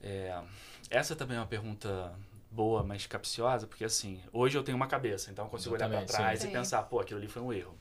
[0.02, 0.40] É,
[0.90, 2.14] essa também é uma pergunta
[2.50, 6.04] boa, mas capciosa, porque assim, hoje eu tenho uma cabeça, então eu consigo olhar para
[6.04, 6.48] trás sim.
[6.48, 7.76] e pensar, pô, aquilo ali foi um erro.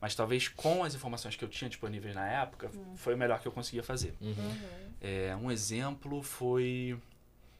[0.00, 2.96] Mas talvez com as informações que eu tinha disponíveis na época, uhum.
[2.96, 4.14] foi o melhor que eu conseguia fazer.
[4.20, 4.30] Uhum.
[4.30, 4.88] uhum.
[5.00, 6.98] É, um exemplo foi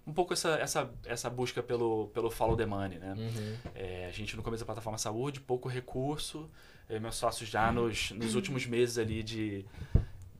[0.07, 3.15] um pouco essa, essa, essa busca pelo, pelo follow the money, né?
[3.17, 3.57] Uhum.
[3.75, 6.49] É, a gente no começo da plataforma saúde, pouco recurso,
[7.01, 7.75] meus sócios já uhum.
[7.75, 9.67] nos, nos últimos meses ali de,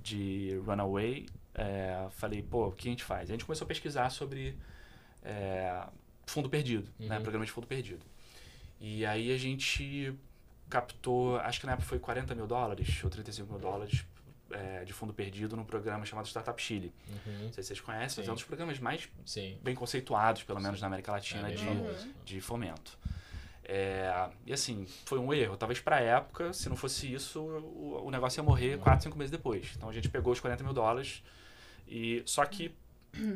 [0.01, 1.27] de runaway,
[1.59, 3.29] é, falei, pô, o que a gente faz?
[3.29, 4.57] A gente começou a pesquisar sobre
[5.25, 5.83] é,
[6.25, 6.93] fundo perdido, né?
[7.01, 7.09] uhum.
[7.09, 7.21] né?
[7.21, 8.05] Programa de fundo perdido.
[8.81, 10.15] E aí a gente
[10.71, 14.07] captou, acho que na época foi 40 mil dólares ou 35 mil dólares
[14.51, 16.93] é, de fundo perdido num programa chamado Startup Chile.
[17.09, 17.45] Uhum.
[17.45, 18.21] Não sei se vocês conhecem, Sim.
[18.21, 19.59] mas é um dos programas mais Sim.
[19.61, 20.83] bem conceituados, pelo menos Sim.
[20.83, 21.67] na América Latina, é de,
[22.25, 22.97] de fomento.
[23.65, 25.57] É, e assim, foi um erro.
[25.57, 29.19] Talvez para a época, se não fosse isso, o, o negócio ia morrer 4, 5
[29.19, 29.73] meses depois.
[29.77, 31.23] Então a gente pegou os 40 mil dólares
[31.89, 32.73] e só que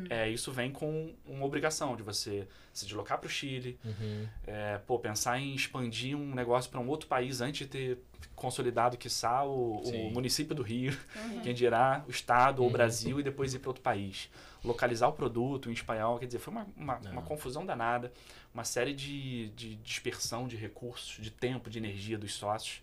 [0.09, 4.27] é, isso vem com uma obrigação de você se deslocar para o Chile, uhum.
[4.47, 7.99] é, pô, pensar em expandir um negócio para um outro país antes de ter
[8.35, 11.41] consolidado, quiçá, o, o município do Rio, uhum.
[11.41, 12.73] quem dirá o estado ou o uhum.
[12.73, 14.29] Brasil e depois ir para outro país.
[14.63, 18.11] Localizar o produto em espanhol, quer dizer, foi uma, uma, uma confusão danada,
[18.53, 22.81] uma série de, de dispersão de recursos, de tempo, de energia dos sócios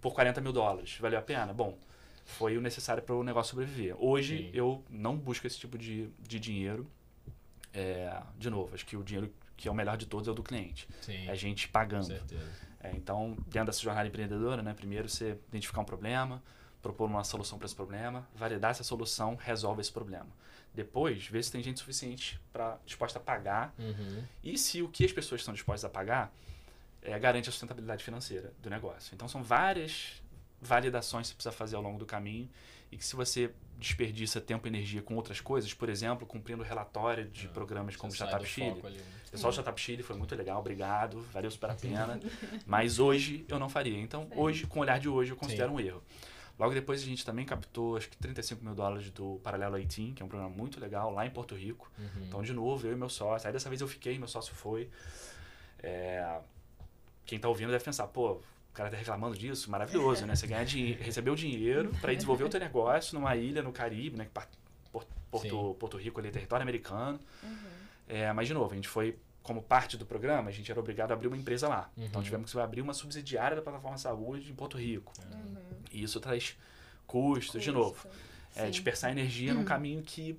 [0.00, 0.98] por 40 mil dólares.
[1.00, 1.52] Valeu a pena?
[1.52, 1.78] Bom,
[2.24, 3.94] foi o necessário para o negócio sobreviver.
[3.98, 4.50] Hoje Sim.
[4.52, 6.86] eu não busco esse tipo de, de dinheiro.
[7.74, 10.34] É, de novo, acho que o dinheiro que é o melhor de todos é o
[10.34, 10.88] do cliente.
[11.00, 11.26] Sim.
[11.26, 12.12] É a gente pagando.
[12.80, 16.42] É, então, dentro dessa jornada empreendedora, né, primeiro você identificar um problema,
[16.82, 20.26] propor uma solução para esse problema, validar essa solução, resolve esse problema.
[20.74, 24.24] Depois, ver se tem gente suficiente para disposta a pagar uhum.
[24.42, 26.34] e se o que as pessoas estão dispostas a pagar
[27.02, 29.14] é, garante a sustentabilidade financeira do negócio.
[29.14, 30.21] Então, são várias
[30.62, 32.48] validações que você precisa fazer ao longo do caminho
[32.90, 37.28] e que se você desperdiça tempo e energia com outras coisas, por exemplo, cumprindo relatório
[37.28, 38.80] de ah, programas como o Startup Chile.
[38.84, 39.04] Ali, né?
[39.30, 42.20] Pessoal, o Startup Chile foi muito legal, obrigado, valeu super a pena.
[42.64, 43.98] mas hoje eu não faria.
[43.98, 44.34] Então, Sim.
[44.36, 45.74] hoje, com o olhar de hoje, eu considero Sim.
[45.74, 46.02] um erro.
[46.58, 50.22] Logo depois a gente também captou acho que 35 mil dólares do Paralelo 18, que
[50.22, 51.90] é um programa muito legal lá em Porto Rico.
[51.98, 52.24] Uhum.
[52.28, 53.48] Então, de novo, eu e meu sócio.
[53.48, 54.88] Aí dessa vez eu fiquei, meu sócio foi.
[55.82, 56.38] É...
[57.24, 58.40] Quem está ouvindo deve pensar, pô,
[58.72, 60.34] o cara tá reclamando disso, maravilhoso, né?
[60.34, 64.16] Você ganhar dinheiro, receber o dinheiro para desenvolver o teu negócio numa ilha no Caribe,
[64.16, 64.26] né?
[65.30, 67.20] Porto, Porto Rico ali, território americano.
[67.42, 67.56] Uhum.
[68.08, 71.10] É, mas, de novo, a gente foi, como parte do programa, a gente era obrigado
[71.10, 71.90] a abrir uma empresa lá.
[71.92, 72.08] Então, uhum.
[72.08, 75.12] Então, tivemos que abrir uma subsidiária da plataforma saúde em Porto Rico.
[75.30, 75.56] Uhum.
[75.90, 76.56] E isso traz
[77.06, 77.60] custos, Custo.
[77.60, 78.08] de novo.
[78.56, 79.66] É, dispersar energia num uhum.
[79.66, 80.38] caminho que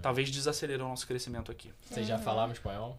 [0.00, 1.72] talvez desacelerou o nosso crescimento aqui.
[1.88, 2.96] Vocês já falavam espanhol?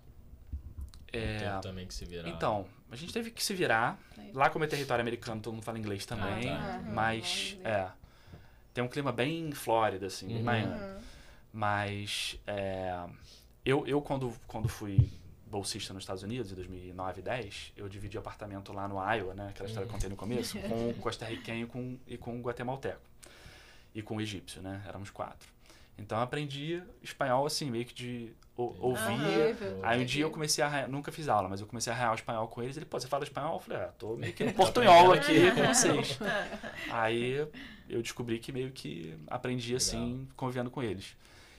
[1.13, 2.27] É, também que se virar.
[2.27, 3.99] Então, a gente teve que se virar.
[4.33, 6.49] Lá como é território americano, todo mundo fala inglês também.
[6.49, 6.91] Ah, tá.
[6.91, 7.87] Mas, é.
[8.73, 10.33] Tem um clima bem Flórida, assim, uhum.
[10.33, 10.73] bem Miami.
[10.73, 10.99] Uhum.
[11.51, 13.03] Mas, é,
[13.65, 15.09] eu, eu quando, quando fui
[15.47, 19.49] bolsista nos Estados Unidos, em 2009 e 10, eu dividi apartamento lá no Iowa, né?
[19.49, 23.01] Aquela história que eu contei no começo, com o costarriquenho com, e com o guatemalteco.
[23.93, 24.83] E com o egípcio, né?
[24.87, 25.47] Éramos quatro.
[25.97, 29.57] Então eu aprendi espanhol assim, meio que de ouvir.
[29.81, 30.87] Aí um dia eu comecei a.
[30.87, 32.77] Nunca fiz aula, mas eu comecei a rear o espanhol com eles.
[32.77, 33.55] Ele, pô, você fala espanhol?
[33.55, 36.19] Eu falei, ah, tô meio que no portunhol aqui com vocês.
[36.91, 37.47] Aí
[37.89, 41.15] eu descobri que meio que aprendi assim, convivendo com eles.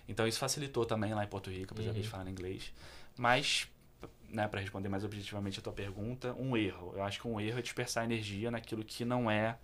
[0.09, 2.01] Então isso facilitou também lá em Porto Rico, apesar uhum.
[2.01, 2.73] de falar inglês.
[3.17, 3.69] Mas,
[4.29, 6.93] né, para responder mais objetivamente a tua pergunta, um erro.
[6.95, 9.57] Eu acho que um erro é dispersar energia naquilo que não é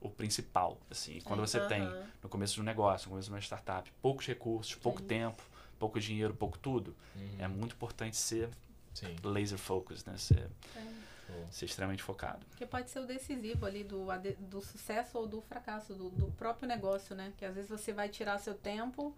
[0.00, 0.78] o principal.
[0.90, 1.68] Assim, quando você uhum.
[1.68, 1.92] tem
[2.22, 5.42] no começo de um negócio, no começo de uma startup, poucos recursos, pouco tempo,
[5.80, 7.36] pouco dinheiro, pouco tudo, uhum.
[7.38, 8.50] é muito importante ser
[8.92, 9.16] Sim.
[9.24, 10.16] laser focus, né?
[10.18, 11.46] Ser, é.
[11.50, 12.46] ser extremamente focado.
[12.56, 14.06] Que pode ser o decisivo ali do,
[14.38, 17.32] do sucesso ou do fracasso do, do próprio negócio, né?
[17.36, 19.16] Que às vezes você vai tirar seu tempo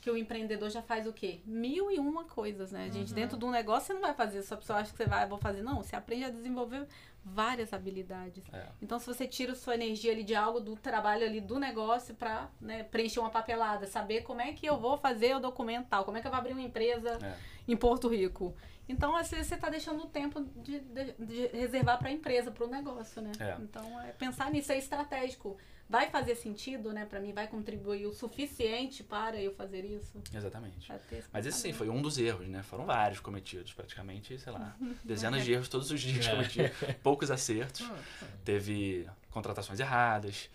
[0.00, 1.40] que o empreendedor já faz o quê?
[1.46, 2.84] Mil e uma coisas, né?
[2.84, 3.14] A gente, uhum.
[3.14, 5.26] dentro de um negócio, você não vai fazer, só a pessoa acha que você vai,
[5.26, 5.62] vou fazer.
[5.62, 6.86] Não, você aprende a desenvolver
[7.24, 8.44] várias habilidades.
[8.52, 8.66] É.
[8.82, 12.50] Então, se você tira sua energia ali de algo do trabalho ali do negócio para
[12.60, 16.18] né, preencher uma papelada, saber como é que eu vou fazer o documento tal, como
[16.18, 17.34] é que eu vou abrir uma empresa é.
[17.66, 18.54] em Porto Rico.
[18.86, 22.50] Então, às vezes, você está deixando o tempo de, de, de reservar para a empresa,
[22.50, 23.32] para o negócio, né?
[23.40, 23.56] É.
[23.60, 25.56] Então, é pensar nisso é estratégico
[25.88, 30.22] vai fazer sentido, né, para mim, vai contribuir o suficiente para eu fazer isso.
[30.32, 30.90] Exatamente.
[31.32, 32.62] Mas esse sim foi um dos erros, né?
[32.62, 36.30] Foram vários cometidos, praticamente, sei lá, dezenas de erros todos os dias é.
[36.30, 36.70] cometidos,
[37.02, 37.82] poucos acertos.
[37.82, 40.48] Ah, Teve contratações erradas,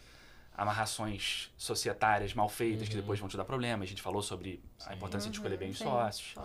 [0.60, 2.90] amarrações societárias mal feitas uhum.
[2.90, 3.84] que depois vão te dar problema.
[3.84, 4.90] A gente falou sobre sim.
[4.90, 5.32] a importância uhum.
[5.32, 6.36] de escolher bem os sócios.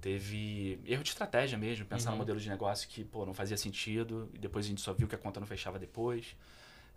[0.00, 2.16] Teve erro de estratégia mesmo, pensar uhum.
[2.16, 5.06] no modelo de negócio que, pô, não fazia sentido e depois a gente só viu
[5.06, 6.36] que a conta não fechava depois.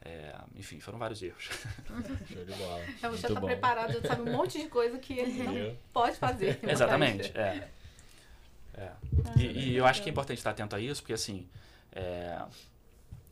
[0.07, 1.49] É, enfim, foram vários erros.
[2.31, 2.79] Show de bola.
[2.79, 6.15] É, você já está preparado, já sabe um monte de coisa que ele não pode
[6.15, 6.59] fazer.
[6.63, 7.67] Exatamente, é.
[8.73, 8.79] é.
[8.79, 8.95] Ah,
[9.37, 11.45] e, e, eu acho que é importante estar atento a isso, porque assim.
[11.91, 12.41] É,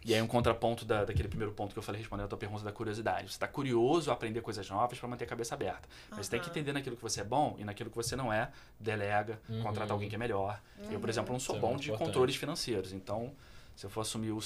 [0.03, 2.63] e aí um contraponto da, daquele primeiro ponto que eu falei respondendo a tua pergunta
[2.63, 3.27] da curiosidade.
[3.27, 5.87] Você está curioso a aprender coisas novas para manter a cabeça aberta.
[6.09, 6.23] Mas uhum.
[6.23, 8.51] você tem que entender naquilo que você é bom e naquilo que você não é,
[8.79, 9.63] delega, uhum.
[9.63, 10.61] contrata alguém que é melhor.
[10.77, 10.91] Uhum.
[10.91, 12.07] Eu, por exemplo, não sou Isso é bom é de importante.
[12.07, 13.33] controles financeiros, então
[13.75, 14.39] se eu for assumir o,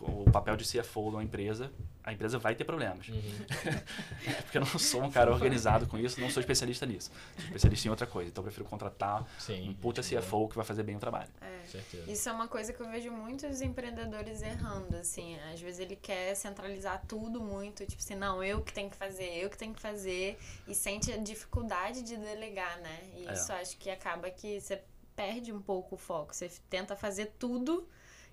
[0.00, 1.70] o papel de CFO de uma empresa,
[2.02, 3.08] a empresa vai ter problemas.
[3.08, 3.20] Uhum.
[4.42, 7.12] Porque eu não sou um cara organizado com isso, não sou especialista nisso.
[7.36, 8.28] Sou especialista em outra coisa.
[8.28, 11.28] Então eu prefiro contratar Sim, um puta CFO que vai fazer bem o trabalho.
[11.40, 12.10] É.
[12.10, 15.38] Isso é uma coisa que eu vejo muitos empreendedores errando, assim.
[15.52, 19.28] Às vezes ele quer centralizar tudo muito, tipo assim, não, eu que tenho que fazer,
[19.36, 20.36] eu que tenho que fazer.
[20.66, 23.00] E sente a dificuldade de delegar, né?
[23.16, 23.32] E é.
[23.32, 24.82] isso acho que acaba que você
[25.14, 26.34] perde um pouco o foco.
[26.34, 27.88] Você tenta fazer tudo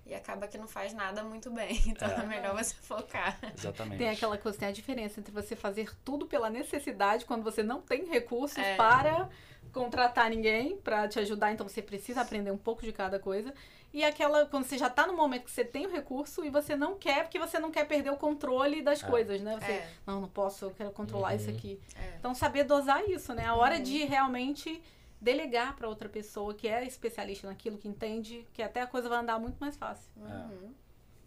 [0.06, 1.80] e acaba que não faz nada muito bem.
[1.86, 3.38] Então é, é melhor você focar.
[3.56, 3.98] Exatamente.
[3.98, 7.80] Tem aquela coisa, tem a diferença entre você fazer tudo pela necessidade, quando você não
[7.80, 8.76] tem recursos é.
[8.76, 9.28] para
[9.72, 13.54] contratar ninguém para te ajudar, então você precisa aprender um pouco de cada coisa.
[13.92, 16.76] E aquela, quando você já está no momento que você tem o recurso e você
[16.76, 19.06] não quer, porque você não quer perder o controle das é.
[19.06, 19.58] coisas, né?
[19.60, 19.88] Você, é.
[20.06, 21.36] não, não posso, eu quero controlar uhum.
[21.36, 21.80] isso aqui.
[21.96, 22.14] É.
[22.18, 23.46] Então, saber dosar isso, né?
[23.46, 23.82] A hora uhum.
[23.82, 24.80] de realmente
[25.20, 29.18] delegar para outra pessoa que é especialista naquilo, que entende, que até a coisa vai
[29.18, 30.10] andar muito mais fácil.
[30.16, 30.72] Uhum.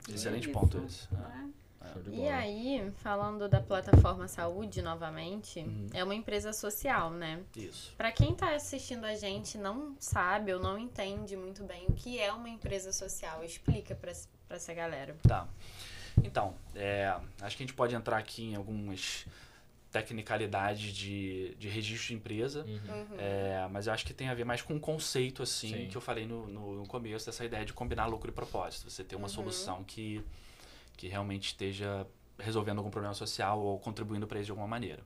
[0.10, 1.08] Excelente é ponto esse.
[1.14, 1.64] É.
[2.12, 5.90] E aí, falando da plataforma saúde novamente, uhum.
[5.94, 7.44] é uma empresa social, né?
[7.56, 7.94] Isso.
[7.98, 12.20] Para quem está assistindo a gente não sabe ou não entende muito bem o que
[12.20, 14.14] é uma empresa social, explica para
[14.50, 15.16] essa galera.
[15.28, 15.48] Tá.
[16.24, 19.26] Então, é, acho que a gente pode entrar aqui em algumas
[19.94, 23.06] tecnicalidade de, de registro de empresa, uhum.
[23.20, 25.88] é, mas eu acho que tem a ver mais com um conceito assim Sim.
[25.88, 28.90] que eu falei no, no, no, começo dessa ideia de combinar lucro e propósito.
[28.90, 29.30] Você ter uma uhum.
[29.30, 30.24] solução que,
[30.98, 32.08] que realmente esteja
[32.40, 35.04] resolvendo algum problema social ou contribuindo para isso de alguma maneira.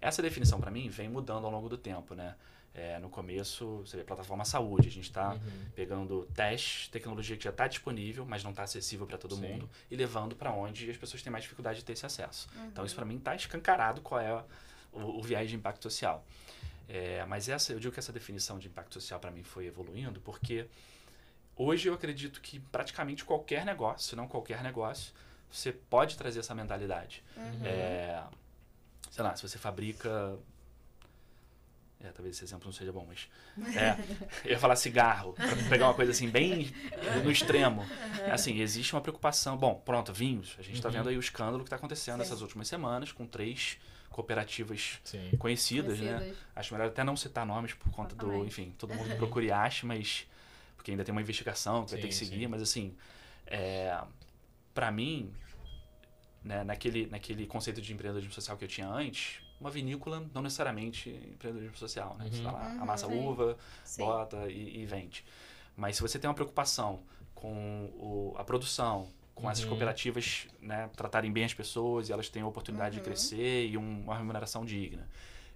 [0.00, 2.36] Essa definição para mim vem mudando ao longo do tempo, né?
[2.78, 5.66] É, no começo, você vê, plataforma saúde, a gente está uhum.
[5.74, 9.42] pegando testes, tecnologia que já está disponível, mas não está acessível para todo Sim.
[9.42, 12.48] mundo, e levando para onde as pessoas têm mais dificuldade de ter esse acesso.
[12.54, 12.66] Uhum.
[12.66, 14.44] Então, isso para mim está escancarado qual é
[14.92, 16.24] o, o viés de impacto social.
[16.88, 20.20] É, mas essa, eu digo que essa definição de impacto social para mim foi evoluindo,
[20.20, 20.68] porque
[21.56, 25.12] hoje eu acredito que praticamente qualquer negócio, se não qualquer negócio,
[25.50, 27.24] você pode trazer essa mentalidade.
[27.36, 27.66] Uhum.
[27.66, 28.22] É,
[29.10, 30.38] sei lá, se você fabrica
[32.00, 33.28] é, talvez esse exemplo não seja bom, mas.
[33.76, 33.98] É,
[34.44, 36.72] eu ia falar cigarro, para pegar uma coisa assim, bem
[37.24, 37.84] no extremo.
[38.30, 39.56] Assim, existe uma preocupação.
[39.56, 40.54] Bom, pronto, vinhos.
[40.58, 40.94] A gente está uhum.
[40.94, 42.34] vendo aí o escândalo que está acontecendo Sim.
[42.42, 43.78] últimas semanas, com três
[44.10, 45.38] cooperativas conhecidas, né?
[45.38, 46.34] conhecidas, né?
[46.54, 48.44] Acho melhor até não citar nomes por conta do.
[48.44, 50.26] Enfim, todo mundo procure e ache, mas.
[50.76, 52.46] Porque ainda tem uma investigação que sim, vai ter que seguir, sim.
[52.46, 52.94] mas assim.
[53.44, 53.98] É,
[54.72, 55.32] para mim,
[56.44, 61.10] né, naquele, naquele conceito de empreendedorismo social que eu tinha antes, uma vinícola não necessariamente
[61.10, 62.24] empreendedorismo social, né?
[62.24, 62.30] Uhum.
[62.30, 63.18] Você tá lá, uhum, amassa sim.
[63.18, 64.02] uva, sim.
[64.02, 65.24] bota e, e, vende.
[65.76, 67.00] Mas se você tem uma preocupação
[67.34, 69.50] com o, a produção, com uhum.
[69.50, 73.04] essas cooperativas né, tratarem bem as pessoas e elas têm a oportunidade de uhum.
[73.04, 75.08] crescer e um, uma remuneração digna.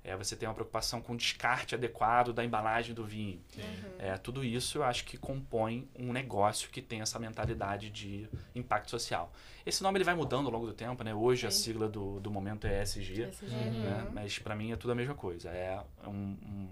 [0.05, 3.41] É, você tem uma preocupação com o descarte adequado da embalagem do vinho.
[3.57, 3.91] Uhum.
[4.01, 8.91] É, tudo isso eu acho que compõe um negócio que tem essa mentalidade de impacto
[8.91, 9.33] social.
[9.65, 11.15] Esse nome ele vai mudando ao longo do tempo, né?
[11.15, 11.47] Hoje Sim.
[11.47, 13.47] a sigla do, do momento é ESG, ESG.
[13.47, 14.05] Né?
[14.05, 14.13] Uhum.
[14.13, 15.51] mas para mim é tudo a mesma coisa.
[15.51, 16.69] É um, um,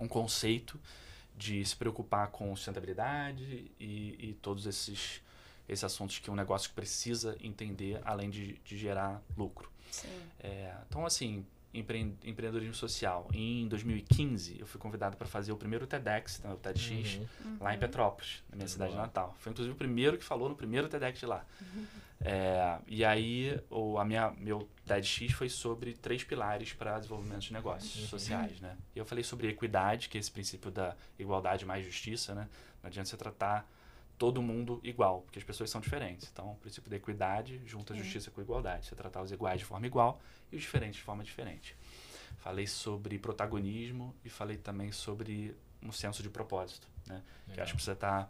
[0.00, 0.80] um, conceito
[1.36, 5.22] de se preocupar com sustentabilidade e, e todos esses,
[5.68, 9.70] esses assuntos que um negócio precisa entender além de, de gerar lucro.
[10.40, 13.28] É, então, assim, empreendedorismo social.
[13.32, 17.56] Em 2015, eu fui convidado para fazer o primeiro TEDx, né, o TEDx, uhum.
[17.60, 17.80] lá em uhum.
[17.80, 18.68] Petrópolis, na minha uhum.
[18.68, 19.34] cidade natal.
[19.38, 21.44] Foi inclusive o primeiro que falou no primeiro TEDx de lá.
[21.60, 21.86] Uhum.
[22.22, 27.52] É, e aí, o, a minha, meu TEDx foi sobre três pilares para desenvolvimento de
[27.54, 28.08] negócios uhum.
[28.08, 28.76] sociais, né?
[28.94, 32.46] E eu falei sobre equidade, que é esse princípio da igualdade mais justiça, né?
[32.82, 33.66] Não adianta você tratar
[34.20, 36.28] todo mundo igual, porque as pessoas são diferentes.
[36.30, 38.84] Então, o princípio da equidade junta a justiça com a igualdade.
[38.84, 40.20] Você tratar os iguais de forma igual
[40.52, 41.74] e os diferentes de forma diferente.
[42.36, 47.22] Falei sobre protagonismo e falei também sobre um senso de propósito, né?
[47.54, 48.28] Que acho que você está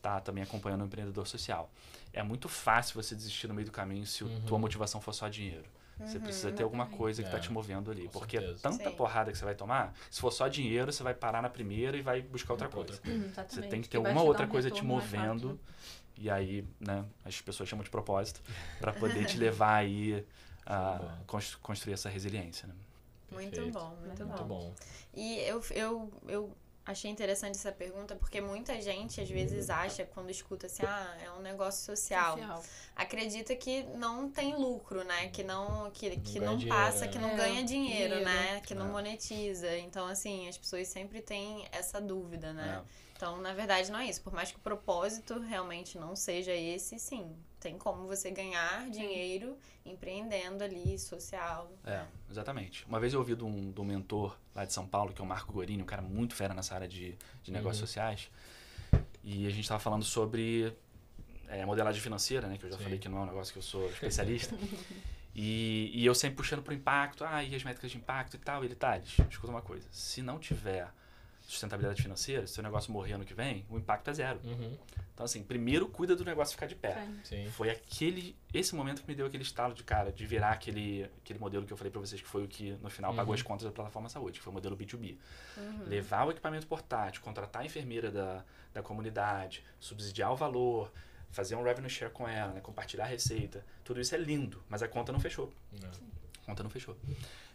[0.00, 1.70] tá também acompanhando o empreendedor social.
[2.14, 4.40] É muito fácil você desistir no meio do caminho se uhum.
[4.46, 5.68] tua motivação for só dinheiro.
[6.04, 8.08] Você uhum, precisa ter alguma coisa que está é, te movendo ali.
[8.08, 8.60] Porque certeza.
[8.62, 8.96] tanta Sim.
[8.96, 12.02] porrada que você vai tomar, se for só dinheiro, você vai parar na primeira e
[12.02, 12.92] vai buscar outra coisa.
[12.92, 13.24] Outra coisa.
[13.24, 15.58] Uhum, você tem que ter alguma outra um coisa te movendo.
[16.18, 18.40] E aí, né, as pessoas chamam de propósito,
[18.80, 20.24] para poder te levar aí
[20.64, 21.00] a
[21.62, 22.66] construir essa resiliência.
[22.66, 22.74] Né?
[23.30, 24.46] Muito bom, muito, muito bom.
[24.46, 24.74] bom.
[25.14, 30.30] E eu, eu, eu achei interessante essa pergunta porque muita gente às vezes acha quando
[30.30, 32.38] escuta assim, ah, é um negócio social.
[32.38, 32.64] social.
[32.94, 35.28] Acredita que não tem lucro, né?
[35.28, 37.36] Que não que, que não, não passa, dinheiro, que não é.
[37.36, 38.24] ganha dinheiro, dinheiro.
[38.24, 38.60] né?
[38.60, 38.86] Que não.
[38.86, 39.76] não monetiza.
[39.78, 42.82] Então assim, as pessoas sempre têm essa dúvida, né?
[42.82, 43.05] É.
[43.16, 44.20] Então, na verdade, não é isso.
[44.20, 49.56] Por mais que o propósito realmente não seja esse, sim, tem como você ganhar dinheiro
[49.84, 51.72] empreendendo ali, social.
[51.84, 52.84] É, exatamente.
[52.86, 55.24] Uma vez eu ouvi de um, de um mentor lá de São Paulo, que é
[55.24, 57.86] o Marco Gorini, um cara muito fera nessa área de, de negócios uhum.
[57.86, 58.30] sociais.
[59.24, 60.72] E a gente estava falando sobre
[61.48, 62.58] é, modelagem financeira, né?
[62.58, 62.84] Que eu já Sim.
[62.84, 64.54] falei que não é um negócio que eu sou especialista.
[65.34, 68.38] e, e eu sempre puxando para o impacto, ah, e as métricas de impacto e
[68.38, 68.62] tal.
[68.62, 70.88] E ele, tá, escuta uma coisa, se não tiver
[71.46, 74.40] sustentabilidade financeira, se o seu negócio morrer ano que vem, o impacto é zero.
[74.42, 74.76] Uhum.
[75.14, 77.06] Então, assim, primeiro cuida do negócio ficar de pé.
[77.22, 77.48] Sim.
[77.50, 81.38] Foi aquele, esse momento que me deu aquele estalo de cara, de virar aquele, aquele
[81.38, 83.16] modelo que eu falei para vocês, que foi o que no final uhum.
[83.16, 85.16] pagou as contas da plataforma saúde, que foi o modelo B2B.
[85.56, 85.84] Uhum.
[85.86, 88.44] Levar o equipamento portátil, contratar a enfermeira da,
[88.74, 90.92] da comunidade, subsidiar o valor,
[91.30, 93.64] fazer um revenue share com ela, né, compartilhar a receita.
[93.84, 95.52] Tudo isso é lindo, mas a conta não fechou.
[95.80, 95.88] Não.
[95.88, 96.96] A conta não fechou.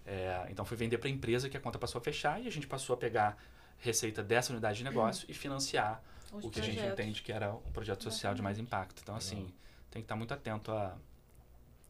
[0.05, 2.51] É, então, fui vender para a empresa que a conta passou a fechar e a
[2.51, 3.37] gente passou a pegar
[3.81, 5.31] receita dessa unidade de negócio uhum.
[5.31, 6.01] e financiar
[6.31, 6.79] Os o que projetos.
[6.79, 9.01] a gente entende que era um projeto social de mais impacto.
[9.01, 9.51] Então, assim,
[9.89, 10.95] tem que estar muito atento a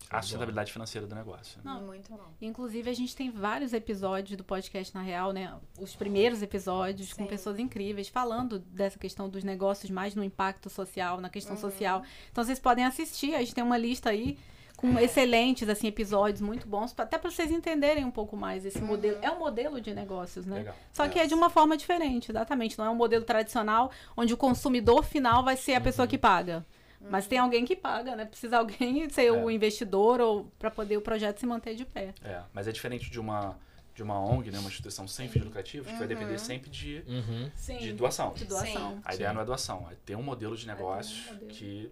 [0.09, 1.57] a sustentabilidade financeira do negócio.
[1.57, 1.63] Né?
[1.63, 2.33] Não, muito bom.
[2.41, 5.57] Inclusive, a gente tem vários episódios do podcast Na Real, né?
[5.79, 7.15] Os primeiros episódios Sim.
[7.15, 11.61] com pessoas incríveis falando dessa questão dos negócios mais no impacto social, na questão uhum.
[11.61, 12.03] social.
[12.29, 13.35] Então, vocês podem assistir.
[13.35, 14.37] A gente tem uma lista aí
[14.81, 19.19] com excelentes assim episódios muito bons, até para vocês entenderem um pouco mais esse modelo.
[19.21, 20.57] É um modelo de negócios, né?
[20.57, 20.75] Legal.
[20.91, 21.23] Só que é.
[21.23, 22.77] é de uma forma diferente, exatamente.
[22.77, 26.65] Não é um modelo tradicional onde o consumidor final vai ser a pessoa que paga.
[27.09, 28.25] Mas tem alguém que paga, né?
[28.25, 29.31] Precisa alguém ser é.
[29.31, 32.13] o investidor ou para poder o projeto se manter de pé.
[32.23, 33.57] É, mas é diferente de uma
[33.93, 35.93] de uma ONG, né, uma instituição sem fins lucrativos, uhum.
[35.93, 37.77] que vai depender sempre de, uhum.
[37.77, 38.33] de doação.
[38.33, 38.99] De doação.
[39.03, 39.35] A ideia Sim.
[39.35, 41.51] não é doação, é ter um modelo de negócio um modelo.
[41.51, 41.91] que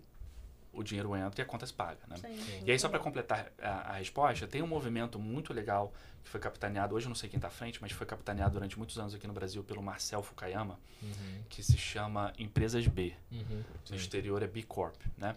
[0.72, 2.00] o dinheiro entra e a conta se paga.
[2.08, 2.18] Né?
[2.18, 5.94] Sim, e aí, só para completar a, a, resposta, tem um movimento muito legal
[6.24, 8.98] que foi capitaneado, hoje não sei quem está à frente, mas foi capitaneado durante muitos
[9.00, 11.44] anos aqui no Brasil pelo Marcel Fukayama, uhum.
[11.50, 13.14] que se chama Empresas B.
[13.32, 13.64] Uhum.
[13.90, 14.96] No exterior é B Corp.
[15.18, 15.36] Né?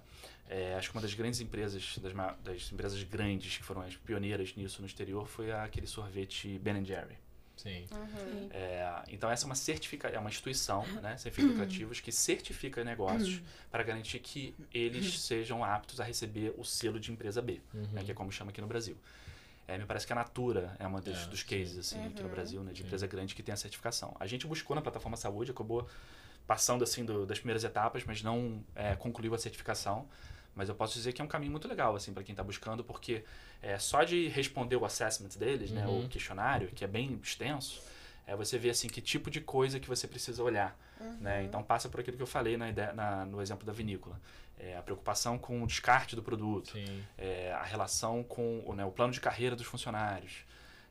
[0.49, 2.13] É, acho que uma das grandes empresas, das,
[2.43, 7.17] das, empresas grandes que foram as pioneiras nisso no exterior foi aquele sorvete Ben Jerry.
[7.63, 7.87] Sim.
[7.93, 8.49] Uhum.
[8.51, 12.83] É, então essa é uma certifica, é uma instituição, né, sem fins lucrativos, que certifica
[12.83, 13.45] negócios uhum.
[13.71, 15.21] para garantir que eles uhum.
[15.21, 18.05] sejam aptos a receber o selo de empresa B, né, uhum.
[18.05, 18.97] que é como chama aqui no Brasil.
[19.69, 22.29] É, me parece que a Natura é uma dos, é, dos cases assim, aqui no
[22.29, 22.35] uhum.
[22.35, 22.85] Brasil, né, de sim.
[22.85, 24.17] empresa grande que tem a certificação.
[24.19, 25.89] A gente buscou na plataforma saúde, acabou
[26.49, 30.09] passando assim do, das primeiras etapas, mas não é, concluiu a certificação.
[30.55, 32.85] Mas eu posso dizer que é um caminho muito legal, assim, para quem está buscando,
[32.85, 33.25] porque
[33.63, 35.77] é, só de responder o assessment deles, uhum.
[35.77, 36.09] né, o uhum.
[36.09, 37.83] questionário, que é bem extenso,
[38.27, 41.07] é você vê, assim, que tipo de coisa que você precisa olhar, né?
[41.07, 41.17] uhum.
[41.21, 41.45] né?
[41.45, 44.21] Então, passa por aquilo que eu falei na ideia, na, no exemplo da vinícola.
[44.59, 46.75] É, a preocupação com o descarte do produto,
[47.19, 50.45] é, a relação com né, o plano de carreira dos funcionários.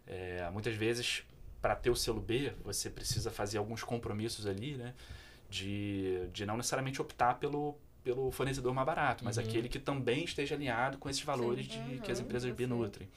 [0.06, 1.24] É, muitas vezes,
[1.62, 4.94] para ter o selo B, você precisa fazer alguns compromissos ali, né?
[5.50, 9.44] De, de não necessariamente optar pelo, pelo fornecedor mais barato, mas uhum.
[9.44, 12.66] aquele que também esteja alinhado com esses valores Sim, de, uhum, que as empresas B
[12.68, 13.08] nutrem.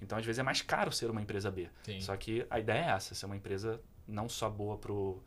[0.00, 1.68] Então, às vezes, é mais caro ser uma empresa B.
[1.84, 2.00] Sim.
[2.00, 5.22] Só que a ideia é essa, ser uma empresa não só boa pro,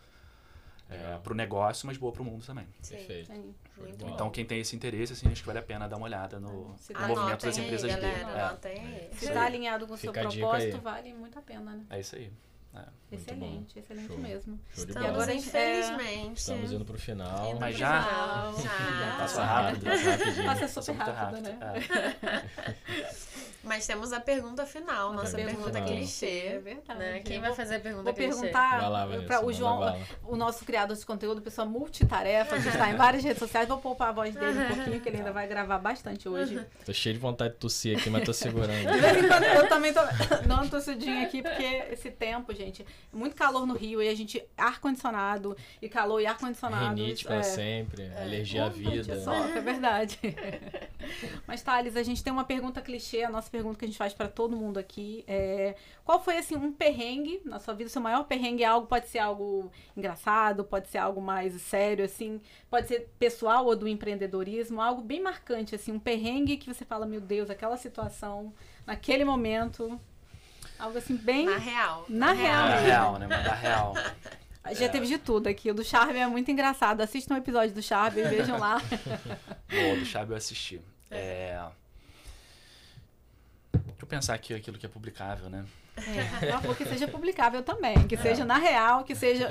[0.90, 1.20] é, Legal.
[1.22, 2.68] pro negócio, mas boa pro mundo também.
[2.82, 2.96] Sim.
[2.96, 3.32] Perfeito.
[3.32, 3.56] Sim.
[4.02, 6.76] Então, quem tem esse interesse, assim, acho que vale a pena dar uma olhada no,
[6.78, 8.02] Se no movimento das aí, empresas B.
[8.02, 9.10] galera, É, aí.
[9.14, 11.86] Se está alinhado com o seu propósito, vale muito a pena, né?
[11.90, 12.32] é isso aí.
[12.76, 12.96] É.
[13.16, 14.18] Excelente, excelente Show.
[14.18, 14.60] mesmo.
[14.74, 15.10] Show Estamos, bola.
[15.10, 16.38] agora, infelizmente.
[16.40, 17.52] Estamos indo pro final.
[17.52, 18.04] indo Mas pro já?
[18.04, 18.56] final.
[18.62, 19.16] Já.
[19.18, 19.86] Passa rápido.
[19.86, 20.46] passa rapidinho.
[20.46, 21.58] Passa Passou super muito rápido, né?
[21.62, 22.46] É.
[23.64, 25.90] Mas temos a pergunta final, nossa Pergunta pergunta final.
[25.90, 26.60] É clichê.
[26.64, 27.00] verdade.
[27.00, 27.20] Né?
[27.22, 28.30] Quem vai vou- fazer a pergunta Vou clichê?
[28.36, 30.00] perguntar lá, Vanessa, para o João, bala.
[30.24, 33.68] o nosso criador de conteúdo, pessoa multitarefa, que está em várias redes sociais.
[33.68, 36.64] Vou poupar a voz dele um pouquinho, que ele ainda vai gravar bastante hoje.
[36.86, 38.86] Tô cheio de vontade de tossir aqui, mas tô segurando.
[38.92, 40.02] De vez em quando eu também tô
[40.48, 42.86] dando tossidinha aqui, porque esse tempo, gente, é
[43.16, 46.96] muito calor no Rio e a gente, ar-condicionado, e calor e ar-condicionado.
[46.96, 49.14] Rinite pra é, sempre, alergia à Gente, vida.
[49.14, 50.20] É, só, é verdade.
[51.46, 54.14] Mas, Thales, a gente tem uma pergunta clichê, a nossa pergunta que a gente faz
[54.14, 55.24] pra todo mundo aqui.
[55.28, 57.88] É, qual foi, assim, um perrengue na sua vida?
[57.88, 62.06] O seu maior perrengue é algo, pode ser algo engraçado, pode ser algo mais sério,
[62.06, 66.86] assim, pode ser pessoal ou do empreendedorismo, algo bem marcante, assim, um perrengue que você
[66.86, 68.54] fala, meu Deus, aquela situação,
[68.86, 70.00] naquele momento,
[70.80, 71.46] algo assim, bem...
[71.46, 72.06] Na real.
[72.10, 72.68] Na real.
[72.68, 73.28] Da real, né?
[73.28, 73.94] Da real.
[74.74, 75.70] Já teve de tudo aqui.
[75.70, 77.02] O do Charme é muito engraçado.
[77.02, 78.82] Assistam um episódio do Charme, vejam lá.
[79.70, 80.82] Boa, do Chave eu assisti.
[81.12, 81.64] É...
[83.74, 85.66] Deixa eu pensar aqui aquilo que é publicável, né?
[85.98, 89.50] É, que seja publicável também, que seja na real, que seja.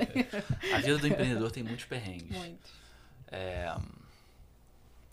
[0.74, 2.36] A vida do empreendedor tem muitos perrengues.
[2.36, 2.68] Muito.
[3.28, 3.74] É,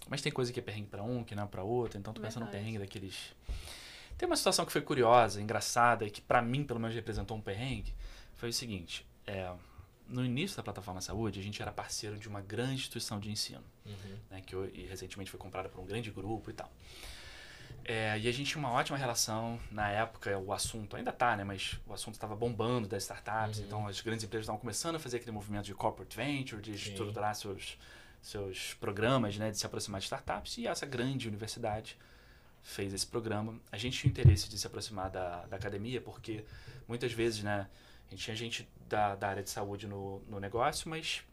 [0.10, 2.20] Mas tem coisa que é perrengue pra um, que não é pra outro, então tô
[2.20, 2.66] pensando no Verdade.
[2.66, 3.34] perrengue daqueles.
[4.22, 7.42] Tem uma situação que foi curiosa, engraçada, e que pra mim, pelo menos, representou um
[7.42, 7.92] perrengue.
[8.36, 9.52] Foi o seguinte: é,
[10.08, 13.64] no início da plataforma saúde, a gente era parceiro de uma grande instituição de ensino,
[13.84, 14.18] Uhum.
[14.30, 16.72] né, que hoje- e recentemente foi comprada por um grande grupo e tal.
[17.84, 19.60] É, e a gente tinha uma ótima relação.
[19.72, 21.44] Na época, o assunto ainda tá, né?
[21.44, 23.58] Mas o assunto estava bombando das startups.
[23.58, 23.66] Uhum.
[23.66, 26.92] Então, as grandes empresas estavam começando a fazer aquele movimento de corporate venture, de Sim.
[26.92, 27.80] estruturar seus,
[28.22, 29.50] seus programas, né?
[29.50, 30.60] De se aproximar de startups.
[30.60, 31.98] E essa grande universidade
[32.64, 33.60] fez esse programa.
[33.72, 36.44] A gente tinha interesse de se aproximar da, da academia, porque
[36.88, 37.68] muitas vezes, né?
[38.08, 41.24] A gente tinha gente da, da área de saúde no, no negócio, mas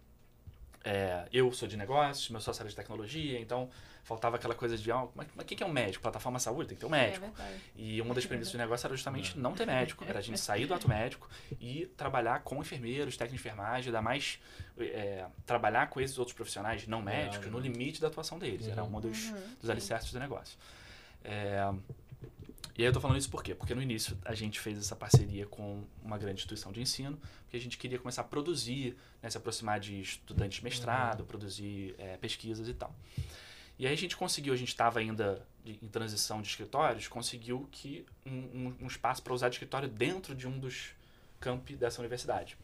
[0.84, 3.68] é, eu sou de negócios, meu sócio era de tecnologia, então
[4.04, 6.00] faltava aquela coisa de, ah, mas mas o que é um médico?
[6.00, 7.26] Plataforma saúde, tem que ter um médico.
[7.38, 7.56] É.
[7.76, 10.64] E uma das premissas do negócio era justamente não ter médico, era a gente sair
[10.66, 11.28] do ato médico
[11.60, 14.38] e trabalhar com enfermeiros, técnicos de enfermagem, dar mais.
[14.78, 18.66] é, trabalhar com esses outros profissionais não médicos no limite da atuação deles.
[18.68, 18.96] Era Uhum.
[18.96, 19.42] um dos, Uhum.
[19.60, 20.56] dos alicerces do negócio.
[21.24, 21.60] É,
[22.76, 23.54] e aí eu tô falando isso por quê?
[23.54, 27.56] Porque no início a gente fez essa parceria com uma grande instituição de ensino, porque
[27.56, 32.16] a gente queria começar a produzir, né, se aproximar de estudantes de mestrado, produzir é,
[32.18, 32.94] pesquisas e tal.
[33.78, 37.68] E aí a gente conseguiu, a gente estava ainda de- em transição de escritórios, conseguiu
[37.70, 40.90] que um, um- um espaço para usar de escritório dentro de um dos
[41.40, 42.56] campi dessa universidade.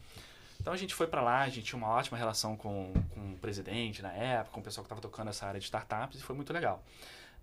[0.59, 3.37] Então a gente foi para lá, a gente tinha uma ótima relação com, com o
[3.37, 6.35] presidente na época, com o pessoal que estava tocando essa área de startups, e foi
[6.35, 6.83] muito legal.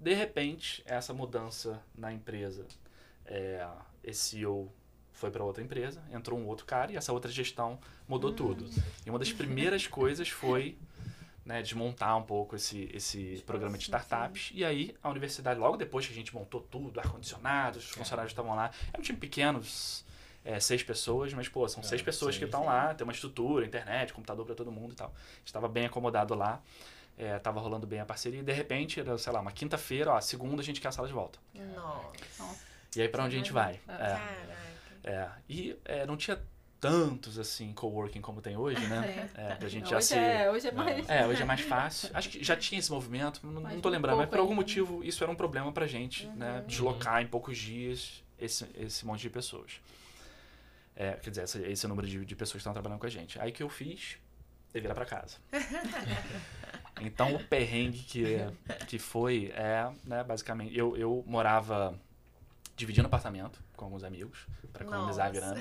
[0.02, 2.66] De repente, essa mudança na empresa,
[3.24, 3.64] é,
[4.02, 4.68] esse CEO
[5.12, 7.78] foi para outra empresa, entrou um outro cara e essa outra gestão
[8.08, 8.68] mudou tudo.
[9.06, 10.76] E uma das primeiras coisas foi
[11.44, 14.50] né, desmontar um pouco esse, esse programa de startups.
[14.52, 18.56] E aí, a universidade, logo depois que a gente montou tudo, ar-condicionado, os funcionários estavam
[18.56, 18.72] lá.
[18.92, 19.60] É um time pequeno,
[20.44, 22.66] é, seis pessoas, mas, pô, são É, seis pessoas sim, que estão sim.
[22.66, 25.14] lá, tem uma estrutura, internet, computador para todo mundo e tal.
[25.44, 26.60] Estava bem acomodado lá.
[27.16, 30.20] É, tava rolando bem a parceria e de repente, era, sei lá, uma quinta-feira, ó,
[30.20, 31.38] segunda a gente quer a sala de volta.
[31.74, 32.64] Nossa.
[32.96, 33.80] E aí pra onde a gente vai?
[33.86, 33.92] É.
[33.92, 34.56] É, Caraca.
[35.04, 35.30] é.
[35.48, 36.40] E é, não tinha
[36.80, 39.30] tantos assim coworking como tem hoje, né?
[39.36, 41.08] É, pra gente já hoje, se é, hoje é mais.
[41.08, 42.10] é, hoje é mais fácil.
[42.12, 44.50] Acho que já tinha esse movimento, não, Mas não tô muito lembrando, mas por algum
[44.50, 46.58] ainda, motivo isso era um problema pra gente, né?
[46.58, 46.66] Uhum.
[46.66, 49.80] Deslocar em poucos dias esse, esse monte de pessoas.
[50.96, 53.40] É, quer dizer, esse, esse número de, de pessoas que estão trabalhando com a gente.
[53.40, 54.18] Aí que eu fiz,
[54.74, 55.36] eu virar pra casa.
[57.06, 58.38] então o perrengue que,
[58.86, 61.94] que foi é, né, basicamente, eu, eu morava
[62.76, 65.60] dividindo apartamento com alguns amigos pra economizar a grana.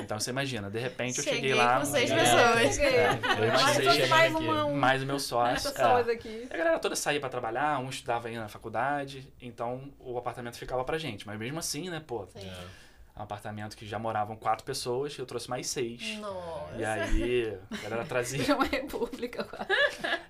[0.00, 1.80] Então você imagina, de repente eu Cheguei cheguei lá.
[1.80, 2.78] com seis é, pessoas.
[2.78, 4.44] É, eu mais seis, mais aqui.
[4.44, 5.68] uma, mais o meu sócio.
[6.08, 6.12] é.
[6.12, 6.48] aqui.
[6.50, 10.84] A galera toda saía pra trabalhar, um estudava ainda na faculdade, então o apartamento ficava
[10.84, 11.26] pra gente.
[11.26, 12.48] Mas mesmo assim, né, pô, Sim.
[12.48, 12.89] É.
[13.20, 16.16] um apartamento que já moravam quatro pessoas, eu trouxe mais seis.
[16.18, 16.74] Nossa.
[16.76, 18.50] E aí, a galera trazia.
[18.50, 19.70] É uma república quase.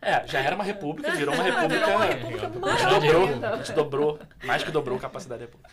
[0.03, 2.47] É, já era uma república, virou uma Virou uma república.
[2.49, 5.71] república A gente dobrou, a gente dobrou, mais que dobrou a capacidade da república.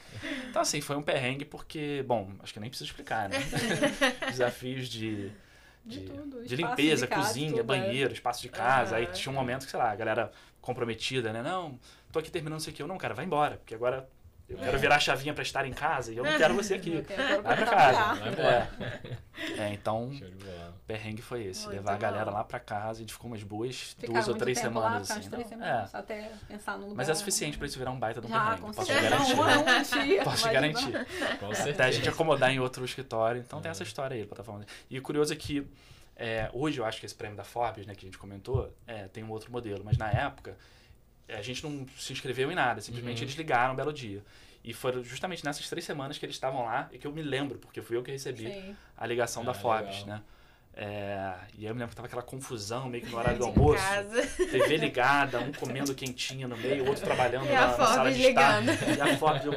[0.50, 3.38] Então, assim, foi um perrengue porque, bom, acho que nem preciso explicar, né?
[4.30, 5.32] Desafios de.
[5.86, 7.64] De De, tudo, de limpeza, de casa, cozinha, tudo, é.
[7.64, 8.98] banheiro, espaço de casa.
[8.98, 9.14] Aí Aham.
[9.14, 11.42] tinha um momento que, sei lá, a galera comprometida, né?
[11.42, 11.80] Não,
[12.12, 12.82] tô aqui terminando isso aqui.
[12.84, 14.06] Eu, não, cara, vai embora, porque agora
[14.50, 16.94] Eu quero virar a chavinha pra estar em casa e eu não quero você aqui.
[16.96, 17.94] Eu quero Vai pra trabalhar.
[17.94, 18.20] casa.
[18.22, 18.70] Vai embora.
[19.58, 19.62] É.
[19.62, 20.10] É, então,
[20.88, 21.64] perrengue foi esse.
[21.66, 24.36] Muito levar a galera lá pra casa, a gente ficou umas boas Ficar duas ou
[24.36, 25.10] três semanas.
[25.10, 25.58] Lá, assim, três não?
[25.60, 25.98] semanas, É.
[25.98, 26.96] até pensar no lugar.
[26.96, 28.62] Mas é suficiente pra isso virar um baita do Já, perrengue.
[28.62, 29.36] com Posso te garantir.
[29.36, 31.06] Não, um dia, Posso te garantir.
[31.40, 33.42] Com Até a gente acomodar em outro escritório.
[33.46, 33.72] Então tem É.
[33.72, 34.66] essa história aí, plataforma.
[34.90, 35.68] E o curioso é que
[36.16, 39.08] é, hoje eu acho que esse prêmio da Forbes, né, que a gente comentou, é,
[39.10, 39.84] tem um outro modelo.
[39.86, 40.56] Mas na época, é,
[41.30, 42.82] a gente não se inscreveu em nada.
[42.82, 43.24] Simplesmente Uhum.
[43.26, 44.24] eles ligaram um belo dia.
[44.64, 47.58] E foram justamente nessas três semanas que eles estavam lá e que eu me lembro,
[47.58, 48.76] porque fui eu que recebi Sim.
[48.98, 50.18] a ligação da Ah, Forbes, legal.
[50.18, 50.24] né?
[50.80, 53.46] É, e aí eu me lembro que tava aquela confusão, meio que no horário do
[53.46, 53.84] almoço.
[53.84, 54.22] casa.
[54.36, 58.22] TV ligada, um comendo quentinha no meio, o outro trabalhando E na, na sala de
[58.22, 58.60] estar.
[58.60, 58.96] ligando.
[58.96, 59.54] E a Forbes, eu,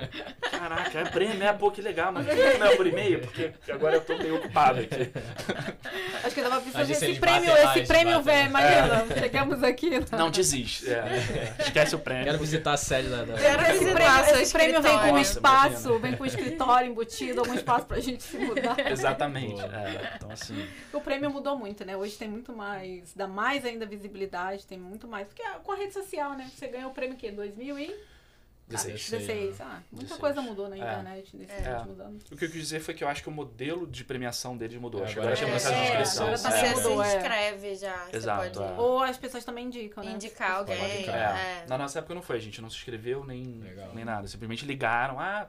[0.51, 4.01] caraca, é prêmio, é, pô, que legal, mas não é por e-mail, porque agora eu
[4.01, 5.13] tô meio ocupado aqui.
[6.25, 9.07] Acho que eu tava pensando Mas isso esse eles prêmio, esse prêmio velho, imagina.
[9.19, 9.91] Chegamos aqui.
[10.13, 12.25] Não, desiste, é, é, esquece o prêmio.
[12.25, 13.25] Quero visitar a sede da.
[13.25, 13.35] da...
[13.35, 15.99] Quero Esse prêmio, esse prêmio vem com um espaço, imagina.
[15.99, 18.77] vem com um escritório embutido, algum espaço pra gente se mudar.
[18.91, 21.97] Exatamente, é, então assim, O prêmio mudou muito, né?
[21.97, 25.27] Hoje tem muito mais, dá mais ainda visibilidade, tem muito mais.
[25.27, 26.49] Porque ah, com a rede social, né?
[26.55, 27.33] Você ganhou o prêmio o quê?
[27.33, 29.11] 2016?
[29.11, 29.61] 16.
[29.61, 30.21] Ah, muita 16.
[30.21, 30.79] coisa mudou na É.
[30.79, 31.77] internet nesses É.
[31.77, 32.23] últimos anos.
[32.31, 34.81] O que eu quis dizer foi que eu acho que o modelo de premiação deles
[34.81, 35.01] mudou.
[35.01, 36.23] É, Acho que agora é, processo de é, inscrição.
[36.27, 37.17] agora tá se mudou, é.
[37.17, 37.97] inscreve já.
[38.07, 38.81] Você Exato, pode é.
[38.81, 40.13] Ou as pessoas também indicam, né?
[40.13, 40.79] indicar alguém.
[40.79, 41.37] Pode indicar.
[41.37, 41.63] É.
[41.63, 41.67] É.
[41.67, 43.91] Na nossa época não foi, a gente não se inscreveu nem, Legal.
[43.95, 44.29] nem nada.
[44.29, 45.49] Simplesmente ligaram, ah,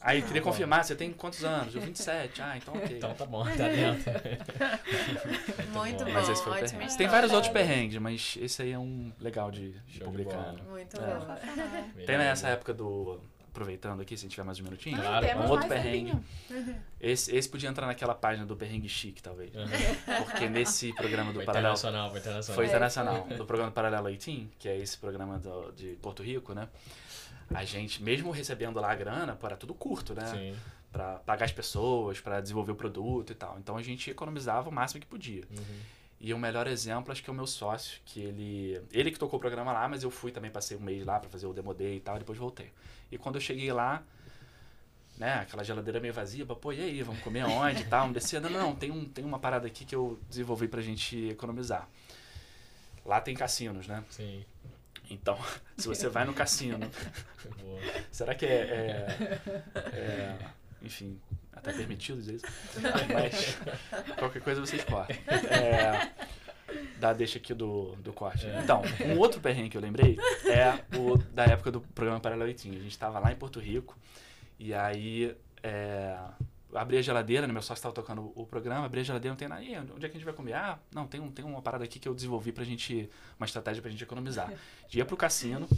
[0.00, 1.74] Aí queria confirmar, você tem quantos anos?
[1.74, 2.96] Eu 27, ah, então ok.
[2.96, 4.10] Então tá bom, tá dentro.
[5.72, 6.10] Muito bom.
[6.12, 6.84] Mas esse foi o ótima perrengue.
[6.86, 6.96] história.
[6.98, 10.52] Tem vários outros perrengues, mas esse aí é um legal de, publicar.
[10.52, 10.60] né?
[10.68, 11.14] Muito É.
[11.14, 12.04] bom.
[12.06, 13.20] Tem nessa época do.
[13.52, 14.96] Aproveitando aqui, se tiver mais um minutinho.
[14.96, 16.12] Claro, um outro perrengue.
[17.00, 19.52] Esse, esse podia entrar naquela página do perrengue chique, talvez.
[19.52, 19.66] Uhum.
[20.24, 21.74] Porque nesse programa do Foi Paralelo.
[21.74, 22.54] internacional, foi internacional.
[22.54, 23.26] Foi É, internacional.
[23.36, 26.68] Do programa Paralelo 18, que é esse programa do- de Porto Rico, né?
[27.52, 30.26] A gente, mesmo recebendo lá a grana, pô, era tudo curto, né?
[30.26, 30.56] Sim.
[30.92, 33.58] Pra pagar as pessoas, pra desenvolver o produto e tal.
[33.58, 35.44] Então a gente economizava o máximo que podia.
[35.50, 35.80] Uhum.
[36.20, 38.80] E o melhor exemplo, acho que é o meu sócio, que ele.
[38.92, 41.30] Ele que tocou o programa lá, mas eu fui também, passei um mês lá pra
[41.30, 42.70] fazer o Demo Day e tal, e depois voltei.
[43.10, 44.02] E quando eu cheguei lá,
[45.16, 48.06] né, aquela geladeira meio vazia, pô, e aí, vamos comer aonde e tal?
[48.06, 51.30] Não descia, não, não, tem, um, tem uma parada aqui que eu desenvolvi pra gente
[51.30, 51.88] economizar.
[53.04, 54.04] Lá tem cassinos, né?
[54.10, 54.44] Sim.
[55.10, 55.38] Então,
[55.76, 56.78] se você vai no cassino,
[58.10, 59.40] será que é, é-
[59.92, 60.36] é,
[60.82, 61.20] enfim,
[61.52, 62.46] até permitido dizer isso?
[63.12, 63.58] Mas
[64.16, 65.16] qualquer coisa vocês cortam.
[65.50, 66.10] É,
[66.98, 68.46] dá deixa aqui do, do corte.
[68.46, 68.60] É.
[68.62, 72.76] Então, um outro perrengue que eu lembrei é o da época do programa Paralelo 18.
[72.78, 73.98] A gente estava lá em Porto Rico
[74.58, 76.16] e aí é,
[76.74, 79.48] abri a geladeira, né, meu sócio estava tocando o programa, abri a geladeira, não tem
[79.48, 79.62] nada.
[79.62, 80.54] E aí, onde é que a gente vai comer?
[80.54, 83.08] Ah, não, tem, um, tem uma parada aqui que eu desenvolvi pra gente,
[83.38, 84.52] uma estratégia pra gente economizar.
[84.92, 85.68] Ia pro cassino,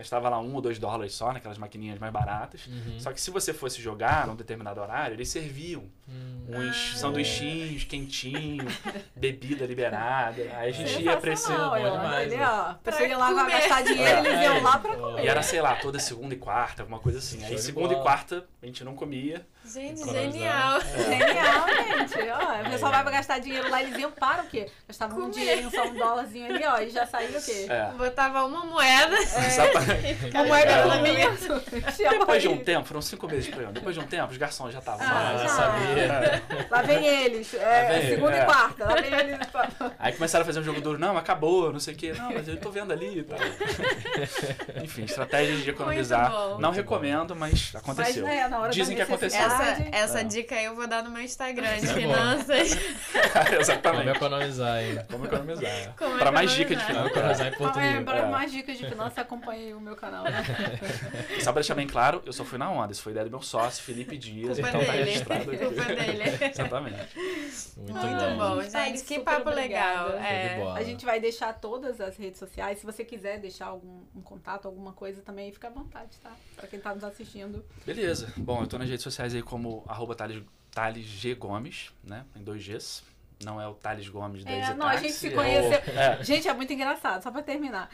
[0.00, 2.66] estava lá um ou dois dólares só, naquelas maquininhas mais baratas.
[2.68, 3.00] Uhum.
[3.00, 6.44] Só que se você fosse jogar num determinado horário, eles serviam Hum.
[6.48, 6.98] uns Ah.
[6.98, 8.72] sanduichinhos quentinhos,
[9.16, 10.40] bebida liberada.
[10.56, 11.50] Aí a gente ia pra esse.
[11.52, 11.76] Ó.
[11.76, 12.46] demais, Ele, né?
[12.48, 13.50] ó, lá comer.
[13.50, 14.96] gastar dinheiro, eles iam lá pra É.
[14.96, 15.24] comer.
[15.24, 17.44] E era, sei lá, toda segunda e quarta, alguma coisa assim.
[17.44, 19.44] Aí segunda e quarta a gente não comia.
[19.72, 20.80] Gente, genial.
[20.96, 22.30] Genial, gente.
[22.30, 22.94] Ó, o pessoal É.
[22.94, 24.66] vai pra gastar dinheiro lá, eles iam para o quê?
[24.86, 27.66] Gastavam um dinheirinho, só um dólarzinho ali, ó, e já saía o quê?
[27.68, 27.90] É.
[27.96, 29.14] Botava uma moeda.
[29.16, 30.26] Exatamente.
[30.34, 30.84] Uma moeda É.
[30.84, 31.30] no meio.
[32.18, 33.72] Depois de um tempo, foram cinco meses de programa.
[33.72, 35.36] Depois de um tempo, os garçons já estavam Ah, lá.
[35.38, 35.48] Já.
[35.48, 36.42] sabia.
[36.70, 37.54] Lá vem eles.
[37.54, 38.42] É, Lá vem, segunda é.
[38.42, 38.84] e quarta.
[38.84, 39.38] Lá vem eles.
[39.98, 40.98] Aí começaram a fazer um jogo duro.
[40.98, 42.12] Não, acabou, não sei o quê.
[42.16, 43.38] Não, mas eu tô vendo ali e tal.
[44.82, 46.32] Enfim, estratégias de economizar.
[46.58, 48.24] Não recomendo, mas aconteceu.
[48.24, 49.40] Mas, né, na hora Dizem que aconteceu.
[49.62, 50.24] Essa, essa É.
[50.24, 51.94] dica aí eu vou dar no meu Instagram de é bom.
[51.94, 52.76] finanças.
[53.60, 54.08] Exatamente.
[54.10, 54.98] economizar aí.
[55.10, 55.94] Como economizar.
[55.96, 56.92] Como Pra mais dicas de.
[56.92, 58.04] Vamos economizar em é, Rico.
[58.04, 58.26] para É.
[58.30, 60.24] mais dicas de finanças, acompanhe o meu canal.
[60.24, 60.42] Né?
[61.40, 62.92] Só pra deixar bem claro, eu só fui na onda.
[62.92, 64.54] Isso foi ideia do meu sócio, Felipe Dias.
[64.58, 65.04] Culpa então tá dele.
[65.04, 65.64] registrado aqui.
[65.64, 66.22] Culpa dele.
[66.52, 67.18] Exatamente.
[67.76, 69.04] Muito, Muito bom, Gente, tá gente.
[69.04, 69.60] Que papo obrigada.
[69.60, 70.10] legal.
[70.10, 70.72] De É.
[70.76, 72.78] A gente vai deixar todas as redes sociais.
[72.78, 76.30] Se você quiser deixar algum um contato, alguma coisa também, fica à vontade, tá?
[76.56, 77.64] Pra quem tá nos assistindo.
[77.86, 78.32] Beleza.
[78.36, 82.24] Bom, eu tô nas redes sociais aí como arroba Thales, Thales G Gomes, né?
[82.36, 83.02] Em dois Gs.
[83.44, 85.78] Não é o Thales Gomes da É, não, a gente se é o- conheceu.
[85.94, 86.24] É.
[86.24, 87.88] Gente, é muito engraçado, só pra terminar.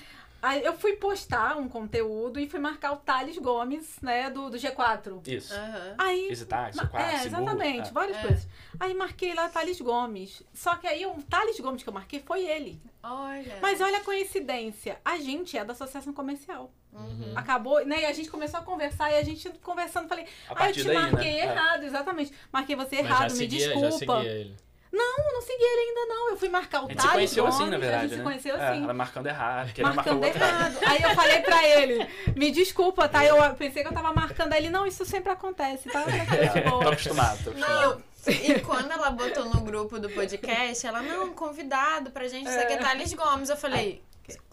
[0.44, 4.58] Aí eu fui postar um conteúdo e fui marcar o Thales Gomes, né, do, do
[4.58, 5.26] G4.
[5.26, 5.54] Isso.
[5.54, 5.94] Aham.
[5.96, 6.28] Aí.
[6.74, 7.42] Ma- quarto, é, seguro.
[7.42, 7.92] exatamente, É.
[7.92, 8.20] várias É.
[8.20, 8.48] coisas.
[8.78, 10.42] Aí marquei lá Thales Gomes.
[10.52, 12.78] Só que aí o Thales Gomes que eu marquei foi ele.
[13.02, 13.58] Olha.
[13.62, 15.00] Mas olha a coincidência.
[15.02, 16.70] A gente é da associação comercial.
[16.92, 17.32] Uhum.
[17.34, 18.02] Acabou, né?
[18.02, 20.94] E a gente começou a conversar e a gente conversando, falei, ah, eu te daí,
[20.94, 21.38] marquei né?
[21.40, 21.44] É.
[21.46, 22.32] errado, exatamente.
[22.52, 23.90] Marquei você Mas errado, já me seguia, desculpa.
[23.90, 24.56] Já seguia ele.
[24.96, 26.30] Não, eu não segui ele ainda, não.
[26.30, 28.10] Eu fui marcar o A gente Thales se conheceu Gomes, assim, na verdade, A gente
[28.12, 28.16] né?
[28.18, 28.84] se conheceu É, assim.
[28.84, 30.78] ela marcando errado, querendo marcando errado.
[30.86, 33.24] Aí eu falei pra ele, me desculpa, tá?
[33.24, 34.70] Eu pensei que eu tava marcando ele.
[34.70, 36.04] Não, isso sempre acontece, tá?
[36.54, 38.02] É, tô acostumado, tô acostumado.
[38.26, 42.58] Não, e quando ela botou no grupo do podcast, ela, não, convidado pra gente, isso
[42.58, 43.48] aqui é Thales Gomes.
[43.50, 44.02] Eu falei,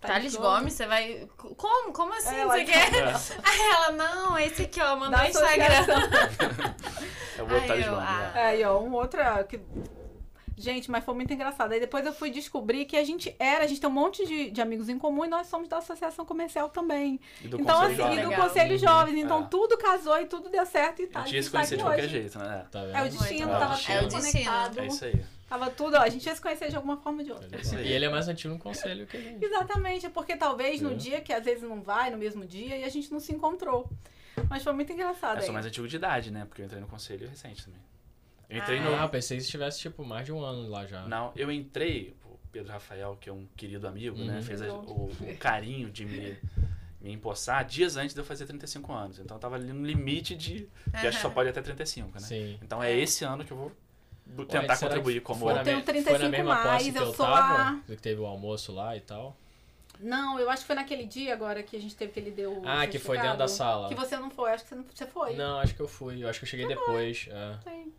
[0.01, 1.27] Thales Gomes, você vai.
[1.37, 1.93] Como?
[1.93, 2.35] Como assim?
[2.35, 2.93] É, Você ela- quer?
[2.95, 3.13] É,
[3.43, 5.85] Aí ela, não, esse aqui, ó, mandou no Instagram.
[7.37, 8.31] é o outro Ai, Thales eu- Gomes, ah.
[8.35, 8.45] é.
[8.47, 9.21] Aí, ó, um outro.
[9.21, 9.59] ah, Que...
[10.57, 11.71] Gente, mas foi muito engraçado.
[11.71, 14.51] Aí depois eu fui descobrir que a gente era, a gente tem um monte de,
[14.51, 17.19] de amigos em comum e nós somos da associação comercial também.
[17.41, 18.17] E do então, Conselho assim, Jovem.
[18.19, 18.47] e do Legal.
[18.47, 19.15] Conselho Jovens.
[19.17, 19.47] Então É.
[19.49, 21.21] tudo casou e tudo deu certo e A tá.
[21.21, 22.09] gente ia se tá conhecer de qualquer hoje.
[22.09, 22.65] jeito, né?
[22.69, 22.95] Tá vendo?
[22.95, 24.21] É o destino, Muito tava tudo É o destino.
[24.33, 24.79] conectado.
[24.79, 25.25] É isso aí.
[25.49, 27.49] Tava tudo, ó, a gente ia se conhecer de alguma forma ou de outra.
[27.57, 27.83] É.
[27.83, 29.43] E ele é mais antigo no conselho que a gente.
[29.43, 30.95] Exatamente, é porque talvez no É.
[30.95, 33.89] dia que às vezes não vai, no mesmo dia, e a gente não se encontrou.
[34.49, 35.37] Mas foi muito engraçado.
[35.37, 35.53] Eu sou aí.
[35.53, 36.45] mais antigo de idade, né?
[36.45, 37.81] Porque eu entrei no conselho recente também.
[38.51, 38.81] Entrei Ah.
[38.83, 38.95] no.
[38.95, 41.07] Ah, pensei que tivesse, tipo, mais de um ano lá já.
[41.07, 44.35] Não, eu entrei, o Pedro Rafael, que é um querido amigo, né?
[44.37, 44.43] Uhum.
[44.43, 46.37] Fez a- o, o carinho de me,
[46.99, 49.19] me empossar dias antes de eu fazer 35 anos.
[49.19, 50.67] Então eu tava ali no limite de.
[50.99, 52.27] Que acho que só pode até 35, né?
[52.27, 52.59] Sim.
[52.61, 53.71] Então é esse ano que eu vou
[54.37, 55.41] Ué, tentar será contribuir que como.
[55.41, 57.25] foi na Eu tenho me- 35 foi na mesma mais, posse que eu eu sou
[57.25, 59.35] tava, a- que teve o almoço lá e tal.
[59.99, 62.53] Não, eu acho que foi naquele dia agora que a gente teve que ele deu.
[62.59, 63.87] o Ah, que foi dentro da sala.
[63.87, 65.35] Que você não foi, acho que você, não, você foi.
[65.35, 66.23] Não, acho que eu fui.
[66.23, 67.27] Eu acho que eu cheguei depois.
[67.29, 67.57] É.
[67.69, 67.93] Sim.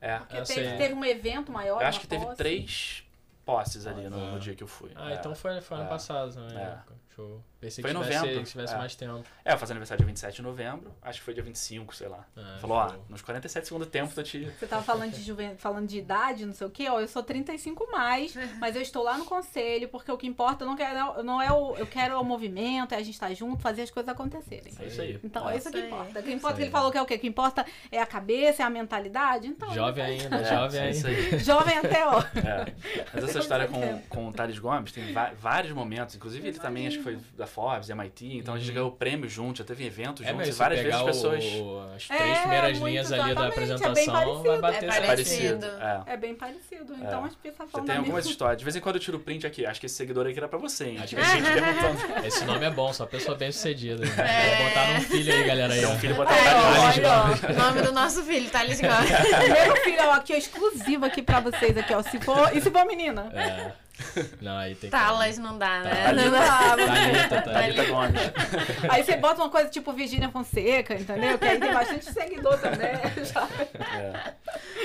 [0.00, 0.18] É.
[0.18, 0.76] Porque Eu teve, sei.
[0.78, 1.80] teve um evento maior.
[1.82, 2.36] Eu acho que teve posse.
[2.36, 3.04] três
[3.44, 4.32] posses ali no, Ah.
[4.32, 4.90] no dia que eu fui.
[4.94, 5.14] Ah, É.
[5.14, 5.88] então foi, foi ano É.
[5.88, 6.38] passado.
[6.52, 6.78] É.
[7.18, 7.42] Show.
[7.60, 8.44] Pensei Foi que em tivesse, novembro.
[8.44, 8.78] que tivesse É.
[8.78, 9.24] mais tempo.
[9.44, 12.24] É, eu faço aniversário dia 27 de novembro, acho que foi dia 25, sei lá.
[12.36, 14.44] É, Falou, ó, nos 47 segundos tempo tô te.
[14.44, 15.56] Você tava falando de juven...
[15.56, 19.02] falando de idade, não sei o quê, ó, eu sou 35 mais, mas eu estou
[19.02, 21.74] lá no conselho, porque o que importa não, quero, não é o.
[21.76, 24.72] Eu quero o movimento, é a gente estar junto, fazer as coisas acontecerem.
[24.78, 25.18] É isso aí.
[25.24, 25.54] Então, É.
[25.54, 25.92] é isso que Isso aí.
[25.92, 26.20] importa.
[26.20, 27.14] O que importa Isso que ele falou que é o quê?
[27.16, 29.48] O que importa é a cabeça, é a mentalidade.
[29.48, 31.20] Então, Jovem ainda, É, jovem é isso ainda.
[31.36, 31.38] aí.
[31.40, 32.20] jovem até, ó.
[32.20, 32.72] É.
[33.12, 36.14] Mas essa história com, com o Thales Gomes tem vários momentos.
[36.14, 38.38] Inclusive, ele também acho que foi da Forbes, MIT.
[38.38, 38.74] Então a gente Uhum.
[38.74, 40.48] ganhou prêmio junto, já teve eventos É, juntos.
[40.48, 41.44] E várias vezes pegar as pessoas.
[41.44, 44.42] o- as É, três primeiras muito linhas ali da é bem apresentação parecido.
[44.42, 45.66] vai bater É parecido.
[45.66, 46.02] É.
[46.12, 46.94] É bem parecido.
[46.94, 48.58] Então, as pessoas Você falam tem da algumas mesma- histórias.
[48.58, 49.64] De vez em quando eu tiro o print aqui.
[49.66, 50.98] Acho que esse seguidor aqui era pra você, hein?
[51.02, 52.26] Acho Tem gente perguntando.
[52.26, 54.04] Esse nome é bom, só pessoa bem sucedida.
[54.04, 54.56] É.
[54.56, 55.72] Vou botar num filho aí, galera.
[55.74, 55.92] Aí, Tem ó.
[55.92, 59.10] um filho botar É, o nome do nosso filho, Thales Gomes.
[59.38, 62.02] Primeiro filho, ó, aqui, ó, exclusivo aqui pra vocês, aqui, ó.
[62.02, 63.30] Se for, e se for menina?
[63.34, 63.72] É.
[64.40, 64.96] Não, aí tem que.
[64.96, 65.90] Talas não dá, né?
[65.90, 66.12] Tá.
[66.12, 66.46] Não dá.
[66.76, 67.52] Thalita, Thalita.
[67.52, 68.20] Thalita Gomes.
[68.90, 71.38] Aí você bota uma coisa tipo Virgínia Fonseca, entendeu?
[71.38, 72.92] Que aí tem bastante seguidor também.
[73.24, 73.48] Já.
[73.96, 74.34] É.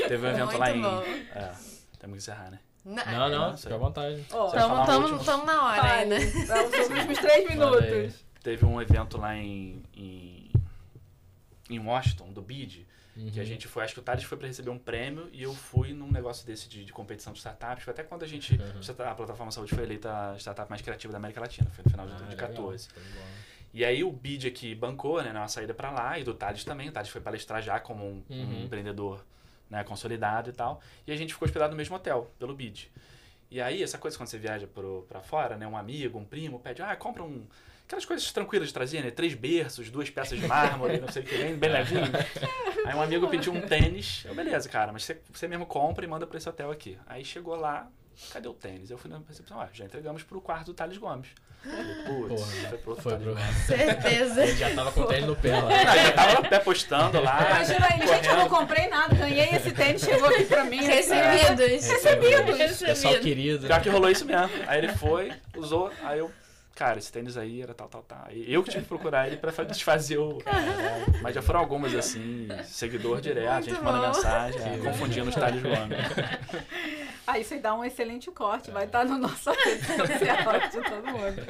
[0.08, 0.82] Teve um evento Muito lá em.
[0.82, 1.04] bom.
[1.36, 1.52] É.
[2.00, 2.60] Temos que encerrar, né?
[2.86, 3.64] Não, não, Nossa.
[3.64, 4.26] fica à vontade.
[5.26, 6.20] Tamo na hora vai, ainda.
[6.20, 8.26] São os últimos três minutos.
[8.42, 9.82] Teve um evento lá em.
[9.96, 10.52] em,
[11.70, 12.86] em Washington, do BID.
[13.16, 13.30] Uhum.
[13.30, 15.54] Que a gente foi, acho que o Thales foi para receber um prêmio e eu
[15.54, 17.84] fui num negócio desse de, de competição de startups.
[17.84, 18.54] Foi até quando a gente.
[18.56, 19.06] Uhum.
[19.08, 22.08] A plataforma Saúde foi eleita a startup mais criativa da América Latina, foi no final
[22.08, 22.88] de Ah, 2014.
[22.90, 23.28] legal, foi bom.
[23.72, 26.90] E aí o BID aqui bancou, né, uma saída para lá, e do Thales também.
[26.90, 28.64] O Thales foi palestrar já como um, um Uhum.
[28.66, 29.24] empreendedor
[29.70, 30.82] né, consolidado e tal.
[31.08, 32.92] E a gente ficou hospedado no mesmo hotel, pelo BID.
[33.50, 36.60] E aí, essa coisa quando você viaja pro, pra fora, né, um amigo, um primo,
[36.60, 37.46] pede, ah, compra um...
[37.94, 39.12] Aquelas coisas tranquilas de trazer, né?
[39.12, 42.02] Três berços, duas peças de mármore, não sei o que, bem, bem levinho.
[42.88, 44.24] Aí um amigo pediu um tênis.
[44.26, 46.98] Eu, beleza, cara, mas você, você mesmo compra e manda pra esse hotel aqui.
[47.06, 47.88] Aí chegou lá,
[48.32, 48.90] cadê o tênis?
[48.90, 51.30] Eu fui na recepção, ah, já entregamos pro quarto do Thales Gomes.
[51.62, 53.36] Putz, foi pro outro Foi Thales pro...
[53.36, 53.56] Gomes.
[53.68, 54.44] Certeza.
[54.44, 55.70] Ele já tava com o tênis no pé lá.
[55.70, 57.42] Ah, já tava no pé postando lá.
[57.52, 60.84] Imagina ele, gente, eu não comprei nada, ganhei esse tênis, chegou aqui pra mim.
[60.84, 61.88] Recebidos.
[61.88, 62.80] Recebidos.
[62.80, 63.68] Pessoal querido.
[63.68, 64.50] Pior que rolou isso mesmo.
[64.66, 66.32] Aí ele foi, usou, aí eu.
[66.76, 68.28] Cara, esse tênis aí era tal, tal, tal.
[68.32, 70.40] Eu que tive que procurar ele pra fa- desfazer o.
[71.22, 74.08] Mas já foram algumas assim, seguidor direto, a gente Muito manda bom.
[74.08, 75.98] mensagem, é, confundindo os talhos Gomes.
[77.26, 81.06] Aí isso aí dá um excelente corte, vai estar no nosso rede social de todo
[81.08, 81.44] mundo.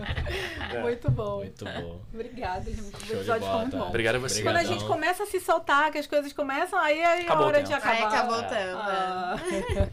[0.71, 0.79] É.
[0.81, 1.37] Muito bom.
[1.37, 1.99] Muito bom.
[2.13, 2.81] Obrigada, gente.
[2.95, 3.77] O de episódio foi muito tá?
[3.77, 3.87] bom.
[3.89, 4.43] Obrigado a você.
[4.43, 7.63] Quando a gente começa a se soltar, que as coisas começam, aí é a hora
[7.63, 7.95] de acabar.
[7.95, 8.77] Aí acabou o tempo.
[8.77, 9.35] Ah.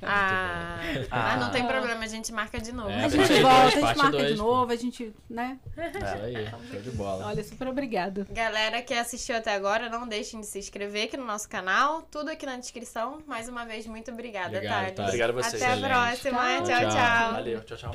[0.03, 0.78] Ah,
[1.11, 1.33] Ah.
[1.33, 2.91] ah, não tem problema, a gente marca de novo.
[2.91, 4.45] É, A gente volta, a gente marca de dois, pô.
[4.45, 5.59] novo, a gente, né?
[5.76, 7.26] Isso aí, show de bola.
[7.26, 8.26] Olha, super obrigada.
[8.31, 12.03] Galera que assistiu até agora, não deixem de se inscrever aqui no nosso canal.
[12.11, 13.22] Tudo aqui na descrição.
[13.26, 14.95] Mais uma vez, muito obrigada, Obrigado, Thales.
[14.95, 15.09] Thales.
[15.11, 15.62] Obrigado a vocês.
[15.62, 15.89] Até a Excelente.
[15.89, 16.45] próxima.
[16.57, 16.64] Tchau.
[16.66, 16.91] Tchau.
[16.91, 17.33] tchau.
[17.33, 17.95] Valeu, tchau, tchau.